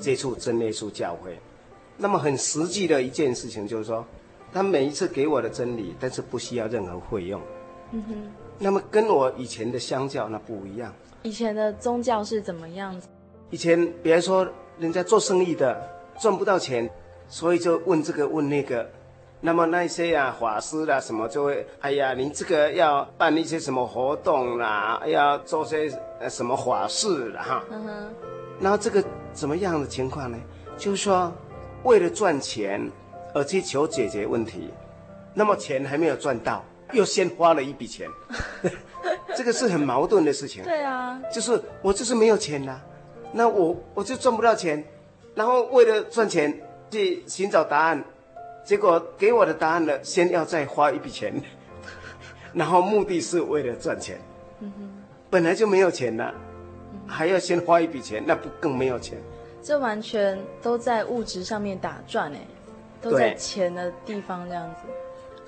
[0.00, 1.38] 接触真耶稣教会。
[1.98, 4.02] 那么很实际的一件事情就是说，
[4.50, 7.38] 他每一次给我的真理，但是不需要任何费用。
[7.92, 8.14] 嗯哼。
[8.58, 10.92] 那么跟我以前的相较，那不一样。
[11.22, 13.08] 以前的宗教是怎么样子？
[13.50, 14.46] 以前比如说
[14.78, 15.80] 人家做生意的
[16.20, 16.88] 赚不到钱，
[17.28, 18.88] 所以就问这个问那个。
[19.40, 25.88] 那么那些啊法师啦什么就会，哎呀，你这个要办一些什么活动啦，要做些
[26.18, 27.64] 呃什么法事啦哈。
[27.70, 28.14] 嗯哼。
[28.58, 29.00] 然后这个
[29.32, 30.36] 怎么样的情况呢？
[30.76, 31.32] 就是说，
[31.84, 32.90] 为了赚钱
[33.32, 34.70] 而去求解决问题，
[35.34, 38.08] 那么钱还没有赚到，又先花了一笔钱，
[39.36, 40.62] 这个是很矛盾的事情。
[40.64, 41.20] 对啊。
[41.32, 42.80] 就是我就是没有钱呐，
[43.32, 44.82] 那我我就赚不到钱，
[45.34, 46.60] 然后为了赚钱
[46.90, 48.04] 去寻找答案。
[48.64, 51.32] 结果给我的答案呢，先要再花一笔钱，
[52.52, 54.20] 然后目的是为了赚钱，
[54.60, 54.90] 嗯哼，
[55.30, 56.34] 本来就没有钱了，
[57.06, 59.16] 还要先花一笔钱，那不更没有钱？
[59.62, 62.40] 这完全都在物质上面打转哎，
[63.00, 64.80] 都在钱的地方这样子。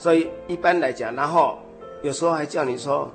[0.01, 1.59] 所以一般来讲，然后
[2.01, 3.11] 有时候还叫你说，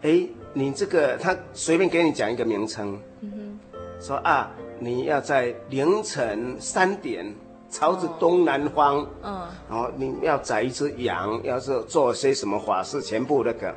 [0.00, 3.58] 哎，你这个他随便给你讲一个名称，嗯，
[4.00, 7.34] 说啊，你要在凌晨三点
[7.68, 13.74] 朝着东南方，哦、嗯，然后你要宰一只羊，要是做些什么法事，全部那个，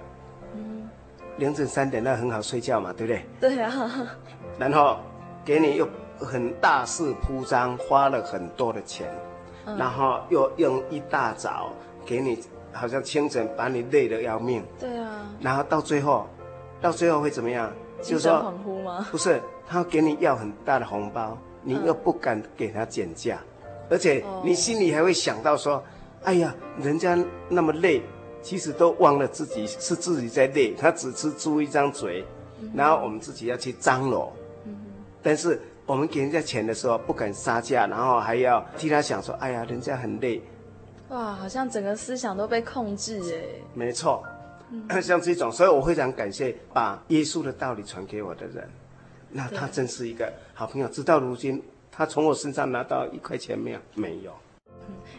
[0.55, 0.89] 嗯，
[1.35, 3.25] 凌晨三点那很好睡觉嘛，对不对？
[3.41, 4.17] 对啊。
[4.57, 4.95] 然后
[5.43, 5.85] 给你又
[6.17, 9.13] 很大肆铺张，花了很多的钱，
[9.65, 11.73] 嗯、然后又用一大早。
[12.05, 12.39] 给你
[12.71, 16.27] 好像清晨把你累得要命，对啊，然后到最后，
[16.81, 17.71] 到最后会怎么样？
[18.01, 19.05] 精神恍惚吗？
[19.11, 25.83] 不是，他给你要很大的红包，你又不敢给他减价，嗯、而且你心里还会想到说，
[26.23, 27.17] 哎呀，人家
[27.49, 28.01] 那么累，
[28.41, 32.23] 其实都忘了自己是自己在累，他只吃猪一张嘴，
[32.61, 34.31] 嗯、然后我们自己要去张罗，
[34.63, 34.77] 嗯、
[35.21, 40.41] 但是我们给人家钱的时候不敢杀价，然后还要替他想说，哎呀，人家很累。
[41.09, 43.43] 哇，好像整个思想都被控制哎。
[43.73, 44.23] 没错，
[44.71, 48.69] 嗯、 像这种，所以我非常感谢把耶稣的道理传给我的人。
[49.31, 50.87] 那他真是一个好朋友。
[50.87, 53.79] 直到如今，他从我身上拿到一块钱没有？
[53.95, 54.31] 没有。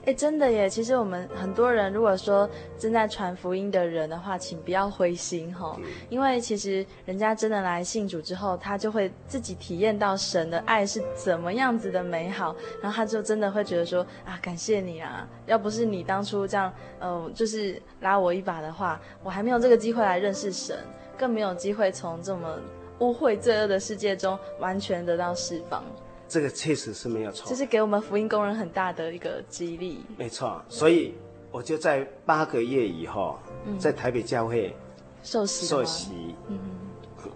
[0.06, 0.68] 哎，真的耶！
[0.68, 2.48] 其实我们很多人，如果说
[2.78, 5.78] 正在传福音的人的话，请不要灰心哈，
[6.08, 15.28] 因为其实人家真的来信主之后，他就会自己体验到神的爱是怎么样子的美好，然后他就真的会觉得说啊，感谢你啊！
[15.44, 20.78] 要不是你当初这样，呃，就是拉我一把的话，我还没有这个机会来认识神，
[21.18, 22.58] 更没有机会从这么
[23.00, 25.84] 污秽罪恶的世界中完全得到释放。
[26.30, 30.04] 这个确实是没有错，这是给我们福音工人很大的一个激励。
[30.16, 31.12] 没错，所以
[31.50, 34.72] 我就在八个月以后，嗯、在台北教会
[35.24, 36.56] 受洗，受洗，嗯、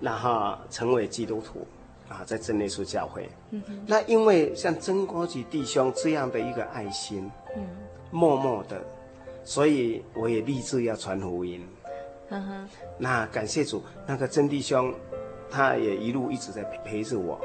[0.01, 1.67] 然后成为基督徒，
[2.09, 3.29] 啊，在真耶稣教会。
[3.51, 7.67] 嗯、那因为像曾国举弟兄这样的一个爱心，嗯、
[8.13, 8.81] 默默的，
[9.43, 11.67] 所以我也立志要传福音。
[12.29, 14.95] 嗯哼，那感谢主，那个曾弟兄，
[15.51, 17.41] 他也一路一直在陪着我。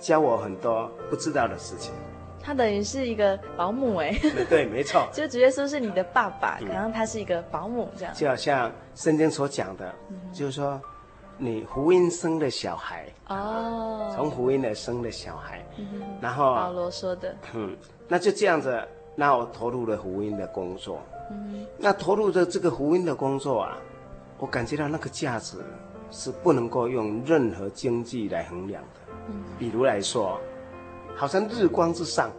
[0.00, 1.92] 教我很多不知道的事情，
[2.42, 4.12] 他等于是一个保姆哎，
[4.48, 10.80] 对，没错， 就直接说是你的爸爸，然后他是一个保姆这样，就好像圣经所讲的，嗯、就是说
[11.36, 15.64] 你福音生的小孩哦，从福音而生的小孩，
[16.20, 17.76] 然后保罗说的，嗯，
[18.08, 18.82] 那就这样子，
[19.14, 23.78] 那我投入了福音的工作，嗯，那投入的这个福音的工作啊，
[24.38, 25.58] 我感觉到那个价值
[26.10, 28.99] 是不能够用任何经济来衡量的。
[29.58, 30.40] 比如来说，
[31.14, 32.30] 好像日光之上，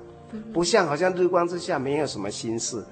[0.53, 2.83] 不像好像日光之下没有什么心事，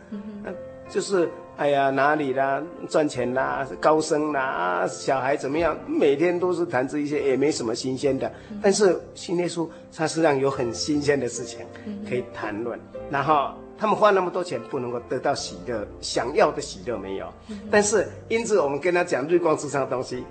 [0.43, 0.51] 那、
[0.89, 8.31] 就是哎呀哪里啦赚钱啦高升啦小孩怎么样，每天都是谈这一些也没什么新鲜的。
[8.49, 11.59] 嗯、但是新耶稣，他实际上有很新鲜的事情
[12.07, 12.79] 可以谈论。
[12.93, 17.27] 嗯、然后他们花那么多钱，不能够得到喜乐，想要的喜乐没有。
[17.49, 20.23] 嗯、但是因此我们跟他讲日光之上的东西，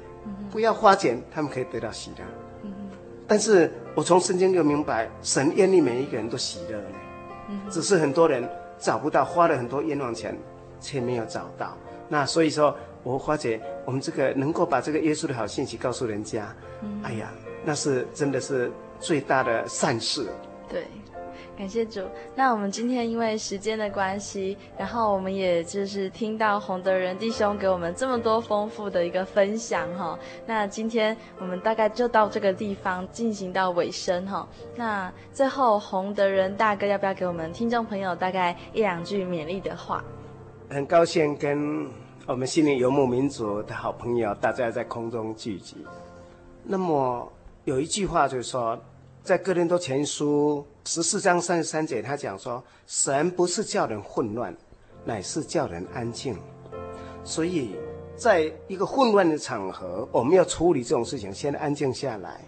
[0.51, 2.25] 不要花钱，他们可以得到喜乐。
[3.29, 6.99] 但是我从圣经就明白，神愿意每一个人都喜乐呢，
[7.51, 8.49] 嗯、只是很多人
[8.79, 10.37] 找不到，花了很多冤枉钱，
[10.81, 11.77] 却没有找到。
[12.09, 17.31] 那所以说，我发觉我们这个能够把这个耶稣的好信息告诉人家，嗯、哎呀，
[17.65, 20.27] 那是真的是最大的善事。
[20.69, 20.87] 对。
[21.59, 22.01] 感谢主。
[22.37, 30.17] 那我们今天因为时间的关系，然后我们也就是听到洪德仁弟兄给我们这么多丰富的一个分享哈。
[30.47, 34.47] 那今天我们大概就到这个地方进行到尾声哈。
[34.77, 40.05] 那最后洪德仁大哥要不要给我们听众朋友大概一两句勉励的话？
[40.71, 41.91] 很高兴跟
[42.25, 45.85] 我们心灵游牧民族的好朋友大家在空中聚集。
[46.63, 47.33] 那么
[47.65, 48.79] 有一句话就是说。
[49.21, 54.57] 在哥林多前书十四章三十三节，他讲说：“神不是叫人混乱，
[55.05, 56.35] 乃是叫人安静。”
[57.23, 57.77] 所以，
[58.17, 62.41] 在一个混乱的场合，我们要处理这种事情，先安静下来。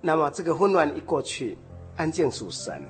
[0.00, 1.58] 那么，这个混乱一过去，
[1.96, 2.80] 安静属神，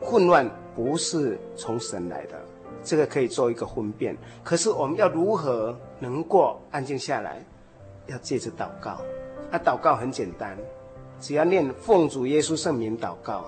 [0.00, 2.40] 混乱不是从神来的，
[2.82, 4.16] 这个可以做一个分辨。
[4.42, 7.44] 可是，我们要如何能够安静下来？
[8.06, 9.02] 要借着祷告。
[9.50, 10.56] 那祷告很简单。
[11.20, 13.44] 只要念奉主耶稣圣名祷告，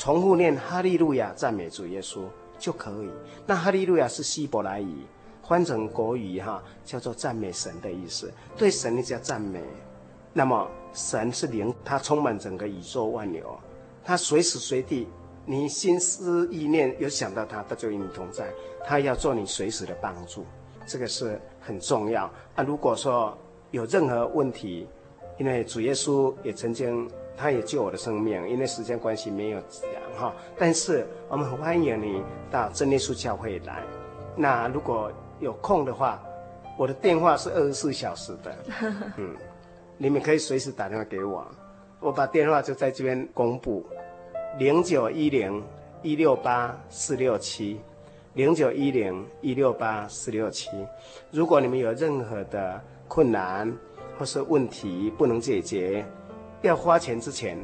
[0.00, 2.22] 重复念哈利路亚赞美主耶稣
[2.58, 3.10] 就可以。
[3.46, 5.04] 那哈利路亚是希伯来语，
[5.46, 8.32] 翻成国语哈叫做赞美神的意思。
[8.56, 9.62] 对神你叫赞美，
[10.32, 13.54] 那么神是灵，他充满整个宇宙万有，
[14.02, 15.06] 他随时随地
[15.44, 18.50] 你心思意念有想到他，他就与你同在，
[18.86, 20.46] 他要做你随时的帮助，
[20.86, 22.24] 这个是很重要。
[22.54, 23.36] 啊，如果说
[23.70, 24.88] 有任何问题，
[25.38, 27.06] 因为主耶稣也曾经，
[27.40, 29.82] 他也救我的生命，因为时间关系没有讲
[30.14, 30.34] 哈。
[30.58, 33.82] 但是我们很欢迎你到真耶稣教会来。
[34.36, 35.10] 那如果
[35.40, 36.22] 有空的话，
[36.76, 38.54] 我的电话是二十四小时的，
[39.16, 39.34] 嗯，
[39.96, 41.46] 你们可以随时打电话给我，
[42.00, 43.84] 我把电话就在这边公布，
[44.58, 45.62] 零九一零
[46.02, 47.80] 一六八四六七。
[48.34, 50.70] 零九一零一六八四六七，
[51.32, 53.70] 如果你们有任何的困难
[54.16, 56.06] 或是问题不能解决，
[56.62, 57.56] 要花钱之前，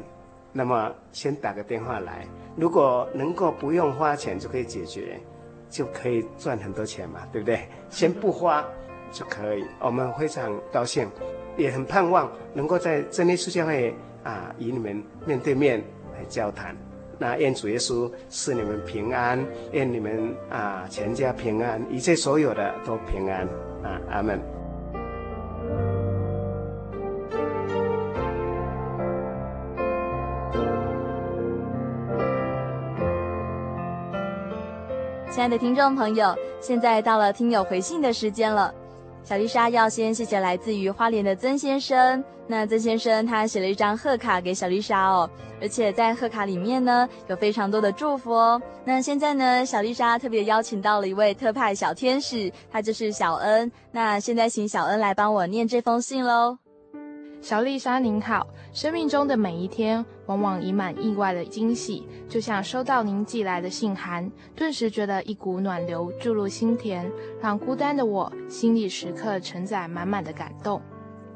[0.51, 2.25] 那么先打个电话来。
[2.55, 5.19] 如果能够不用花钱就可以解决，
[5.69, 7.67] 就可以赚很多钱嘛，对不对？
[7.89, 8.65] 先不花
[9.11, 9.63] 就可以。
[9.79, 11.07] 我们非常高兴，
[11.57, 13.93] 也很盼望能够在真耶稣教会
[14.23, 15.79] 啊，与你们面对面
[16.13, 16.75] 来交谈。
[17.19, 23.47] 那愿主耶稣赐你们平安，愿你们啊全家平安，一切所有的都平安
[23.83, 24.56] 啊，阿门。
[35.37, 38.73] 亲爱的听众朋友，现在到了听友回信的时间了。
[39.23, 42.23] 小丽莎要先谢谢来自于花莲的曾先生。
[42.47, 45.29] 那曾先生他写了一张贺卡给小丽莎哦，
[45.61, 48.59] 而且在贺卡里面呢有非常多的祝福哦。
[48.83, 53.71] 那现在呢，小丽莎特别邀请到了一位特派小天使，他就是小恩。
[53.91, 56.57] 那现在请小恩来帮我念这封信喽。
[57.47, 67.09] 小丽莎您好，生命中的每一天往往溢满意外的惊喜，就像收到您寄来的信函，顿时觉得一股暖流注入心田，
[67.41, 70.81] 让孤单的我心里时刻承载满满的感动。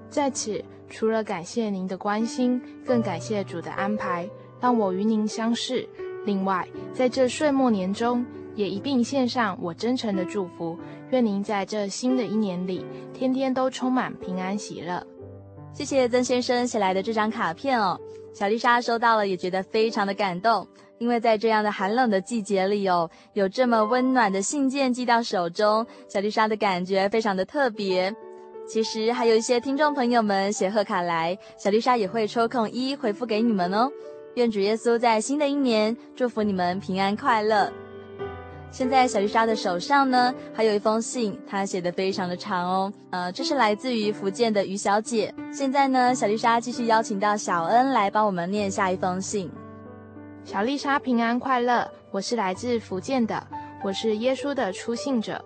[0.10, 5.88] 在此，除了感谢您的关心，更感谢主的安排，让我与您相识。
[6.26, 10.78] 另外，在这岁末年中，也一并献上我真诚的祝福，
[11.12, 15.02] 愿您在这新的一年里，天天都充满平安喜乐。
[15.74, 18.00] 谢谢曾先生写来的这张卡片哦，
[18.34, 20.68] 小丽莎收到了也觉得非常的感动，
[21.00, 28.14] 因为在这样的寒冷的季节里哦，有这么温暖的信件寄到手中，小丽莎的感觉非常的特别。
[28.68, 33.90] 其实还有一些听众朋友们写贺卡来，小丽莎也会抽空一一回复给你们哦。
[34.36, 37.72] 愿主耶稣在新的一年祝福你们平安快乐。
[38.72, 42.94] 现在小丽莎的手上呢，还有一封信，她写得非常的长哦。
[43.10, 45.34] 呃，这是来自于福建的于小姐。
[45.54, 49.52] 现在呢，小丽莎继续邀请到小恩来帮我们念下一封信。
[50.46, 53.46] 小丽莎平安快乐，我是来自福建的，
[53.84, 55.44] 我是耶稣的初信者。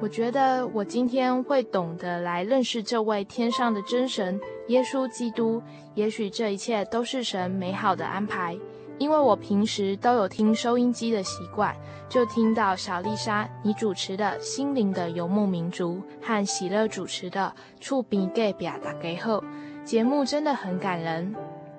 [0.00, 4.38] 我觉得我今天会懂得来认识这位天上的真神
[4.68, 5.62] 耶稣基督，
[5.94, 8.54] 也许这一切都是神美好的安排。
[8.98, 11.74] 因为我平时都有听收音机的习惯，
[12.08, 19.42] 就听到小丽莎你主持的心灵的游牧民族和喜乐主持的触屏给表达给后，
[19.84, 21.34] 节目真的很感人。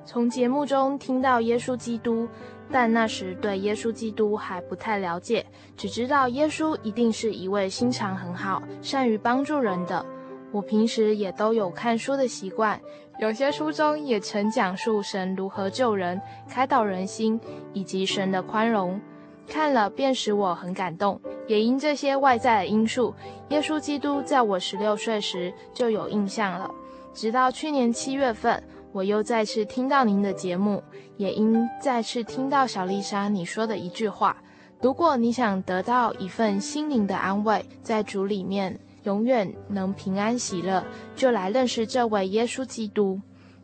[0.05, 2.27] 从节目中听到耶稣基督，
[2.69, 5.45] 但那时对耶稣基督还不太了解，
[5.75, 10.05] 只知道耶稣一定是一位心肠很好、善于帮助人的。
[10.51, 12.79] 我平时也都有看书的习惯。
[13.17, 17.39] 有些书中也曾讲述神如何救人、开导人心，
[17.71, 18.99] 以及神的宽容，
[19.47, 21.19] 看了便使我很感动。
[21.47, 23.13] 也因这些外在的因素，
[23.49, 26.69] 耶稣基督在我十六岁时就有印象了。
[27.13, 28.61] 直到去年七月份，
[28.91, 30.83] 我又再次听到您的节目，
[31.15, 34.35] 也因再次听到小丽莎你说的一句话：
[34.81, 38.77] 如果你想得到一份心灵的安慰，在主里面。
[39.05, 40.83] 永远能平安喜乐，
[41.15, 43.19] 就来认识这位耶稣基督。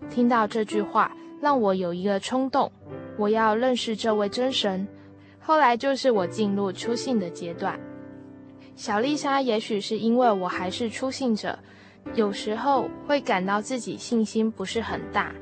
[0.09, 1.11] 听到这句话，
[1.41, 2.71] 让我有一个冲动，
[3.17, 4.87] 我要认识这位真神。
[5.39, 7.79] 后来就是我进入初信的阶段。
[8.75, 11.57] 小丽莎，也许是因为我还是初信者，
[12.13, 15.33] 有时候会感到自己信心不是很大。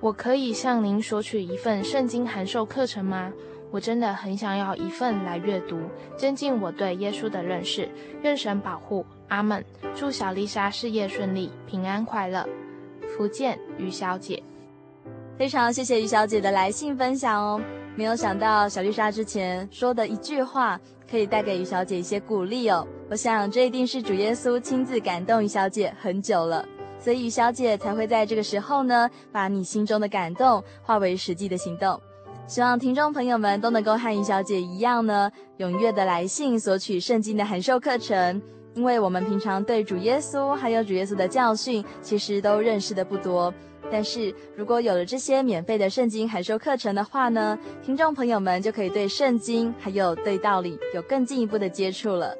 [0.00, 3.32] 我可以向您索取一份圣经函授课程吗？
[3.70, 5.80] 我真的很想要一份来阅读，
[6.16, 7.88] 增进我对耶稣的认识。
[8.22, 9.04] 愿神保护。
[9.28, 9.64] 阿门！
[9.94, 12.46] 祝小丽莎事业顺利，平安快乐。
[13.16, 14.42] 福建于小姐，
[15.38, 17.60] 非常谢谢于小姐的来信分享哦。
[17.94, 20.78] 没有想到小丽莎之前说的一句话，
[21.10, 22.86] 可以带给于小姐一些鼓励哦。
[23.08, 26.66] 我想这一定是主耶稣亲自感动于小姐很久了，
[27.00, 31.98] 所以于小姐才会在这个时候呢，把你心中的感动化为实际的行动。
[32.46, 38.42] 希望听众朋友们都能够和于小姐一样呢，踊跃的来信索取圣经的函授课程。
[38.76, 43.52] 因为我们平常对主耶稣还有主耶稣的教训，其实都认识的不多。
[43.90, 52.36] 但是如果有了这些免费的圣经函授课程的话呢，听众朋友们就可以对圣经还有对道理有更进一步的接触了。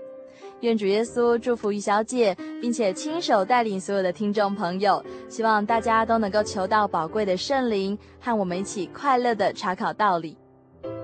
[0.61, 5.03] 愿主耶稣祝福于小姐，并且亲手带领所有的听众朋友。
[5.29, 10.37] 希望大家都能够求到宝贵的圣灵，和我们一起快乐地查考道理。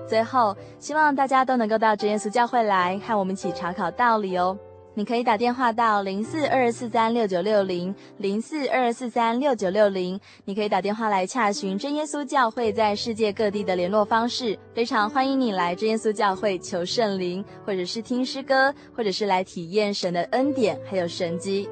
[0.07, 4.57] 最后，希望大家都能够到真耶稣教会来，和我们一起查考道理哦。
[4.95, 14.57] 你可以打电话到零四二四三六九六零零四二四三六九六零，你可以打电话来洽询真耶稣教会在世界各地的联络方式。
[14.73, 21.67] 非常欢迎你来真耶稣教会求圣灵，或者是听诗歌，或者是来体验神的恩典还有神迹。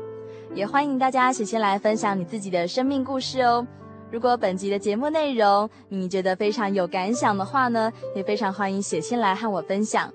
[0.56, 3.66] 也欢迎大家写信来分享你自己的生命故事哦。
[4.10, 10.12] 如果本集的节目内容你觉得非常有感想的话呢，也非常欢迎写信来和我分享。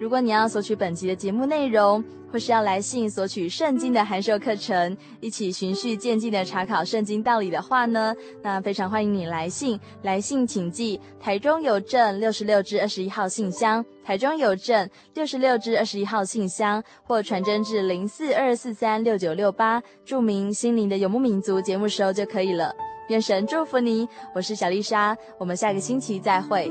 [0.00, 9.80] 如果你要索取本集的节目内容，或是要来信索取圣经的函授课程，一起循序渐进的查考圣经道理的话呢，那非常欢迎你来信。
[10.02, 22.72] 来信请寄台中邮政六十六至二十一号信箱，台中邮政六十六至二十一号信箱，或传真至零四二四三六九六八，注明“心灵的游牧民族”节目收就可以了。
[23.08, 26.70] 愿神祝福你，我是小丽莎，我们下个星期再会。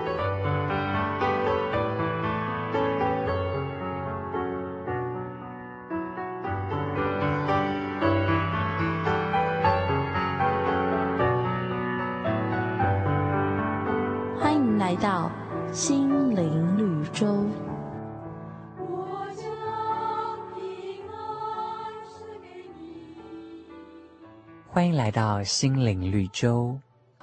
[25.01, 26.79] 来到心灵绿洲，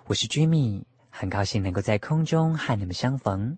[0.06, 3.56] 我是 Jimmy，很高兴能够在空中和你们相逢。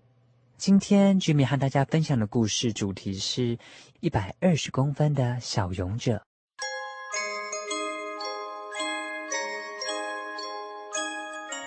[0.57, 3.57] 今天 Jimmy 和大家分享的故事主题是
[3.99, 6.21] 一百二十公分的小勇者。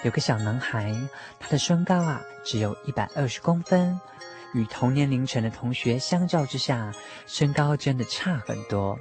[0.05, 0.95] 有个小男孩，
[1.41, 3.99] 他的身高啊只有一百二十公分，
[4.53, 6.95] 与同年龄层的同学相较之下，
[7.27, 8.97] 身高真的差很多。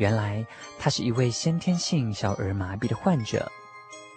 [0.00, 0.44] 原来
[0.78, 3.52] 他是一位先天性小儿麻痹的患者。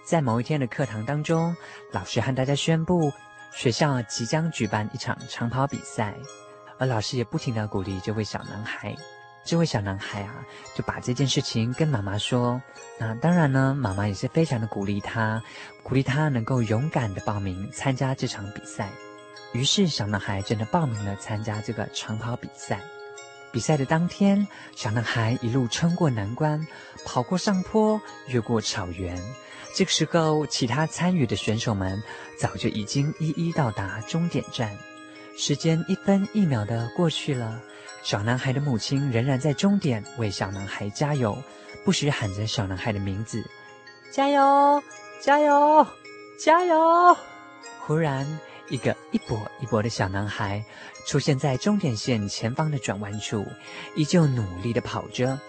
[0.06, 1.54] 在某一天的课堂当中，
[1.92, 3.12] 老师和大家宣布，
[3.52, 6.16] 学校即将举办一场长跑比赛，
[6.80, 8.96] 而老师也不停地鼓励这位小男孩。
[9.44, 12.62] 这位小男孩啊，就把这件事情跟妈妈说。
[12.98, 15.44] 那当然呢，妈妈也是非常的鼓励他，
[15.84, 18.90] 鼓励他能够勇敢的报名参加这场比赛。
[19.52, 22.80] 于是，小男孩真的报名了参加这个长跑比赛。
[23.54, 26.66] 比赛的当天，小男孩一路撑过难关，
[27.06, 29.16] 跑过上坡，越过草原。
[29.76, 32.02] 这个时候，其他参与的选手们
[32.40, 34.76] 早就已经一一到达终点站。
[35.38, 37.62] 时间一分一秒的过去了，
[38.02, 41.38] 小男孩的母亲仍然在终点为小男孩加油，
[41.86, 43.44] 不时喊着小男孩的名字
[44.12, 44.82] ：“加油，
[45.22, 45.86] 加油，
[46.40, 47.16] 加油！”
[47.86, 48.26] 忽然，
[48.70, 50.64] 一个一跛一跛的小男孩
[51.06, 53.46] 出现在终点线前方的转弯处，
[53.96, 55.40] 依旧努力地跑着。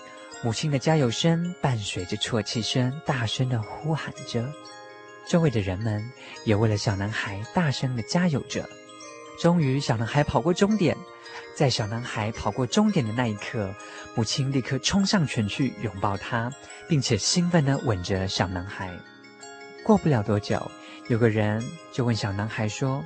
[0.42, 4.46] 母亲的加油声伴随着啜泣声，大声地呼喊着。
[5.26, 6.04] 周围的人们
[6.44, 8.68] 也为了小男孩大声地加油着。
[9.40, 10.96] 终于，小男孩跑过终点。
[11.56, 13.72] 在小男孩跑过终点的那一刻，
[14.14, 16.52] 母亲立刻冲上前去拥抱他，
[16.88, 18.92] 并且兴奋地吻着小男孩。
[19.84, 20.70] 过不了多久，
[21.08, 23.04] 有个人就问小男孩说：“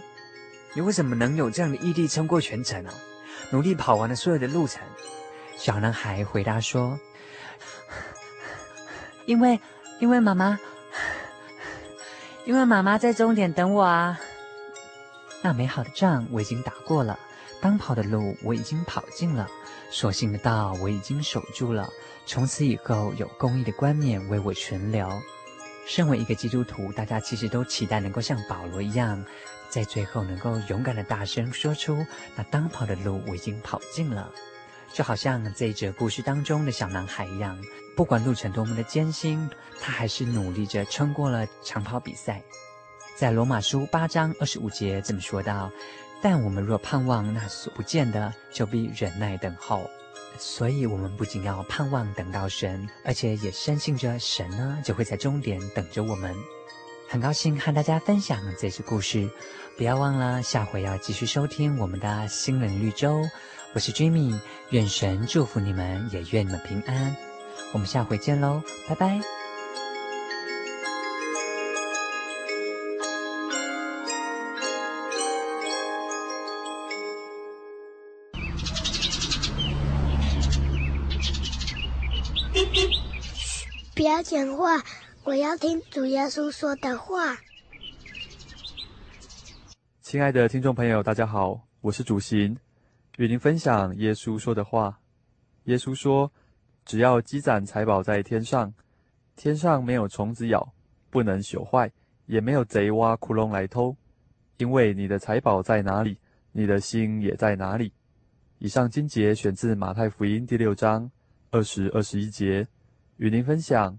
[0.75, 2.95] 你为什么能有这样的毅力撑过全程啊？
[3.51, 4.83] 努力跑完了所有的路程？”
[5.57, 6.99] 小男孩回答说
[9.27, 9.59] ：“因为，
[9.99, 10.59] 因为妈妈，
[12.45, 14.21] 因为妈妈在终点等我啊。
[15.43, 17.19] 那美好的仗我已经打过了，
[17.61, 19.49] 当跑的路我已经跑尽了，
[19.91, 21.89] 所幸的道我已经守住了。
[22.27, 25.09] 从此以后，有公义的冠冕为我存留。”
[25.87, 29.25] 身为一个基督徒，大家其实都期待能够像保罗一样，
[29.69, 32.05] 在最后能够勇敢的大声说出
[32.37, 34.31] ：“那当跑的路我已经跑尽了。”
[34.93, 37.59] 就好像这一则故事当中的小男孩一样，
[37.95, 39.49] 不管路程多么的艰辛，
[39.81, 42.43] 他还是努力着撑过了长跑比赛。
[43.14, 45.71] 在罗马书八章二十五节这么说道
[46.23, 49.89] ：“但我们若盼望那所不见的，就必忍耐等候。”
[50.39, 56.35] 所以，我们不仅要盼望等到神，而且也深信着神呢，就会在终点等着我们。
[57.11, 59.31] 很高兴和大家分享这些故事，
[59.79, 63.23] 不要忘了下回要继续收听我们的心灵绿洲。
[63.73, 64.39] 我是 Jimmy，
[64.71, 67.17] 愿神祝福你们，也愿你们平安。
[67.73, 69.21] 我们下回见喽，拜拜。
[83.97, 84.83] 不要讲话。
[85.29, 87.37] 我要听主耶稣说的话。
[90.01, 92.57] 亲爱的听众朋友，大家好，我是主行，
[93.18, 94.99] 与您分享耶稣说的话。
[95.64, 96.33] 耶稣说
[96.87, 98.72] ：“只要积攒财宝在天上，
[99.37, 100.72] 天上没有虫子咬，
[101.11, 101.93] 不能朽坏，
[102.24, 103.95] 也没有贼挖窟窿来偷。
[104.57, 106.16] 因为你的财宝在哪里，
[106.53, 107.93] 你的心也在哪里。”
[108.61, 111.11] 以上经节选自马太福音第六章
[111.51, 112.66] 二十二十一节，
[113.18, 113.99] 与您分享。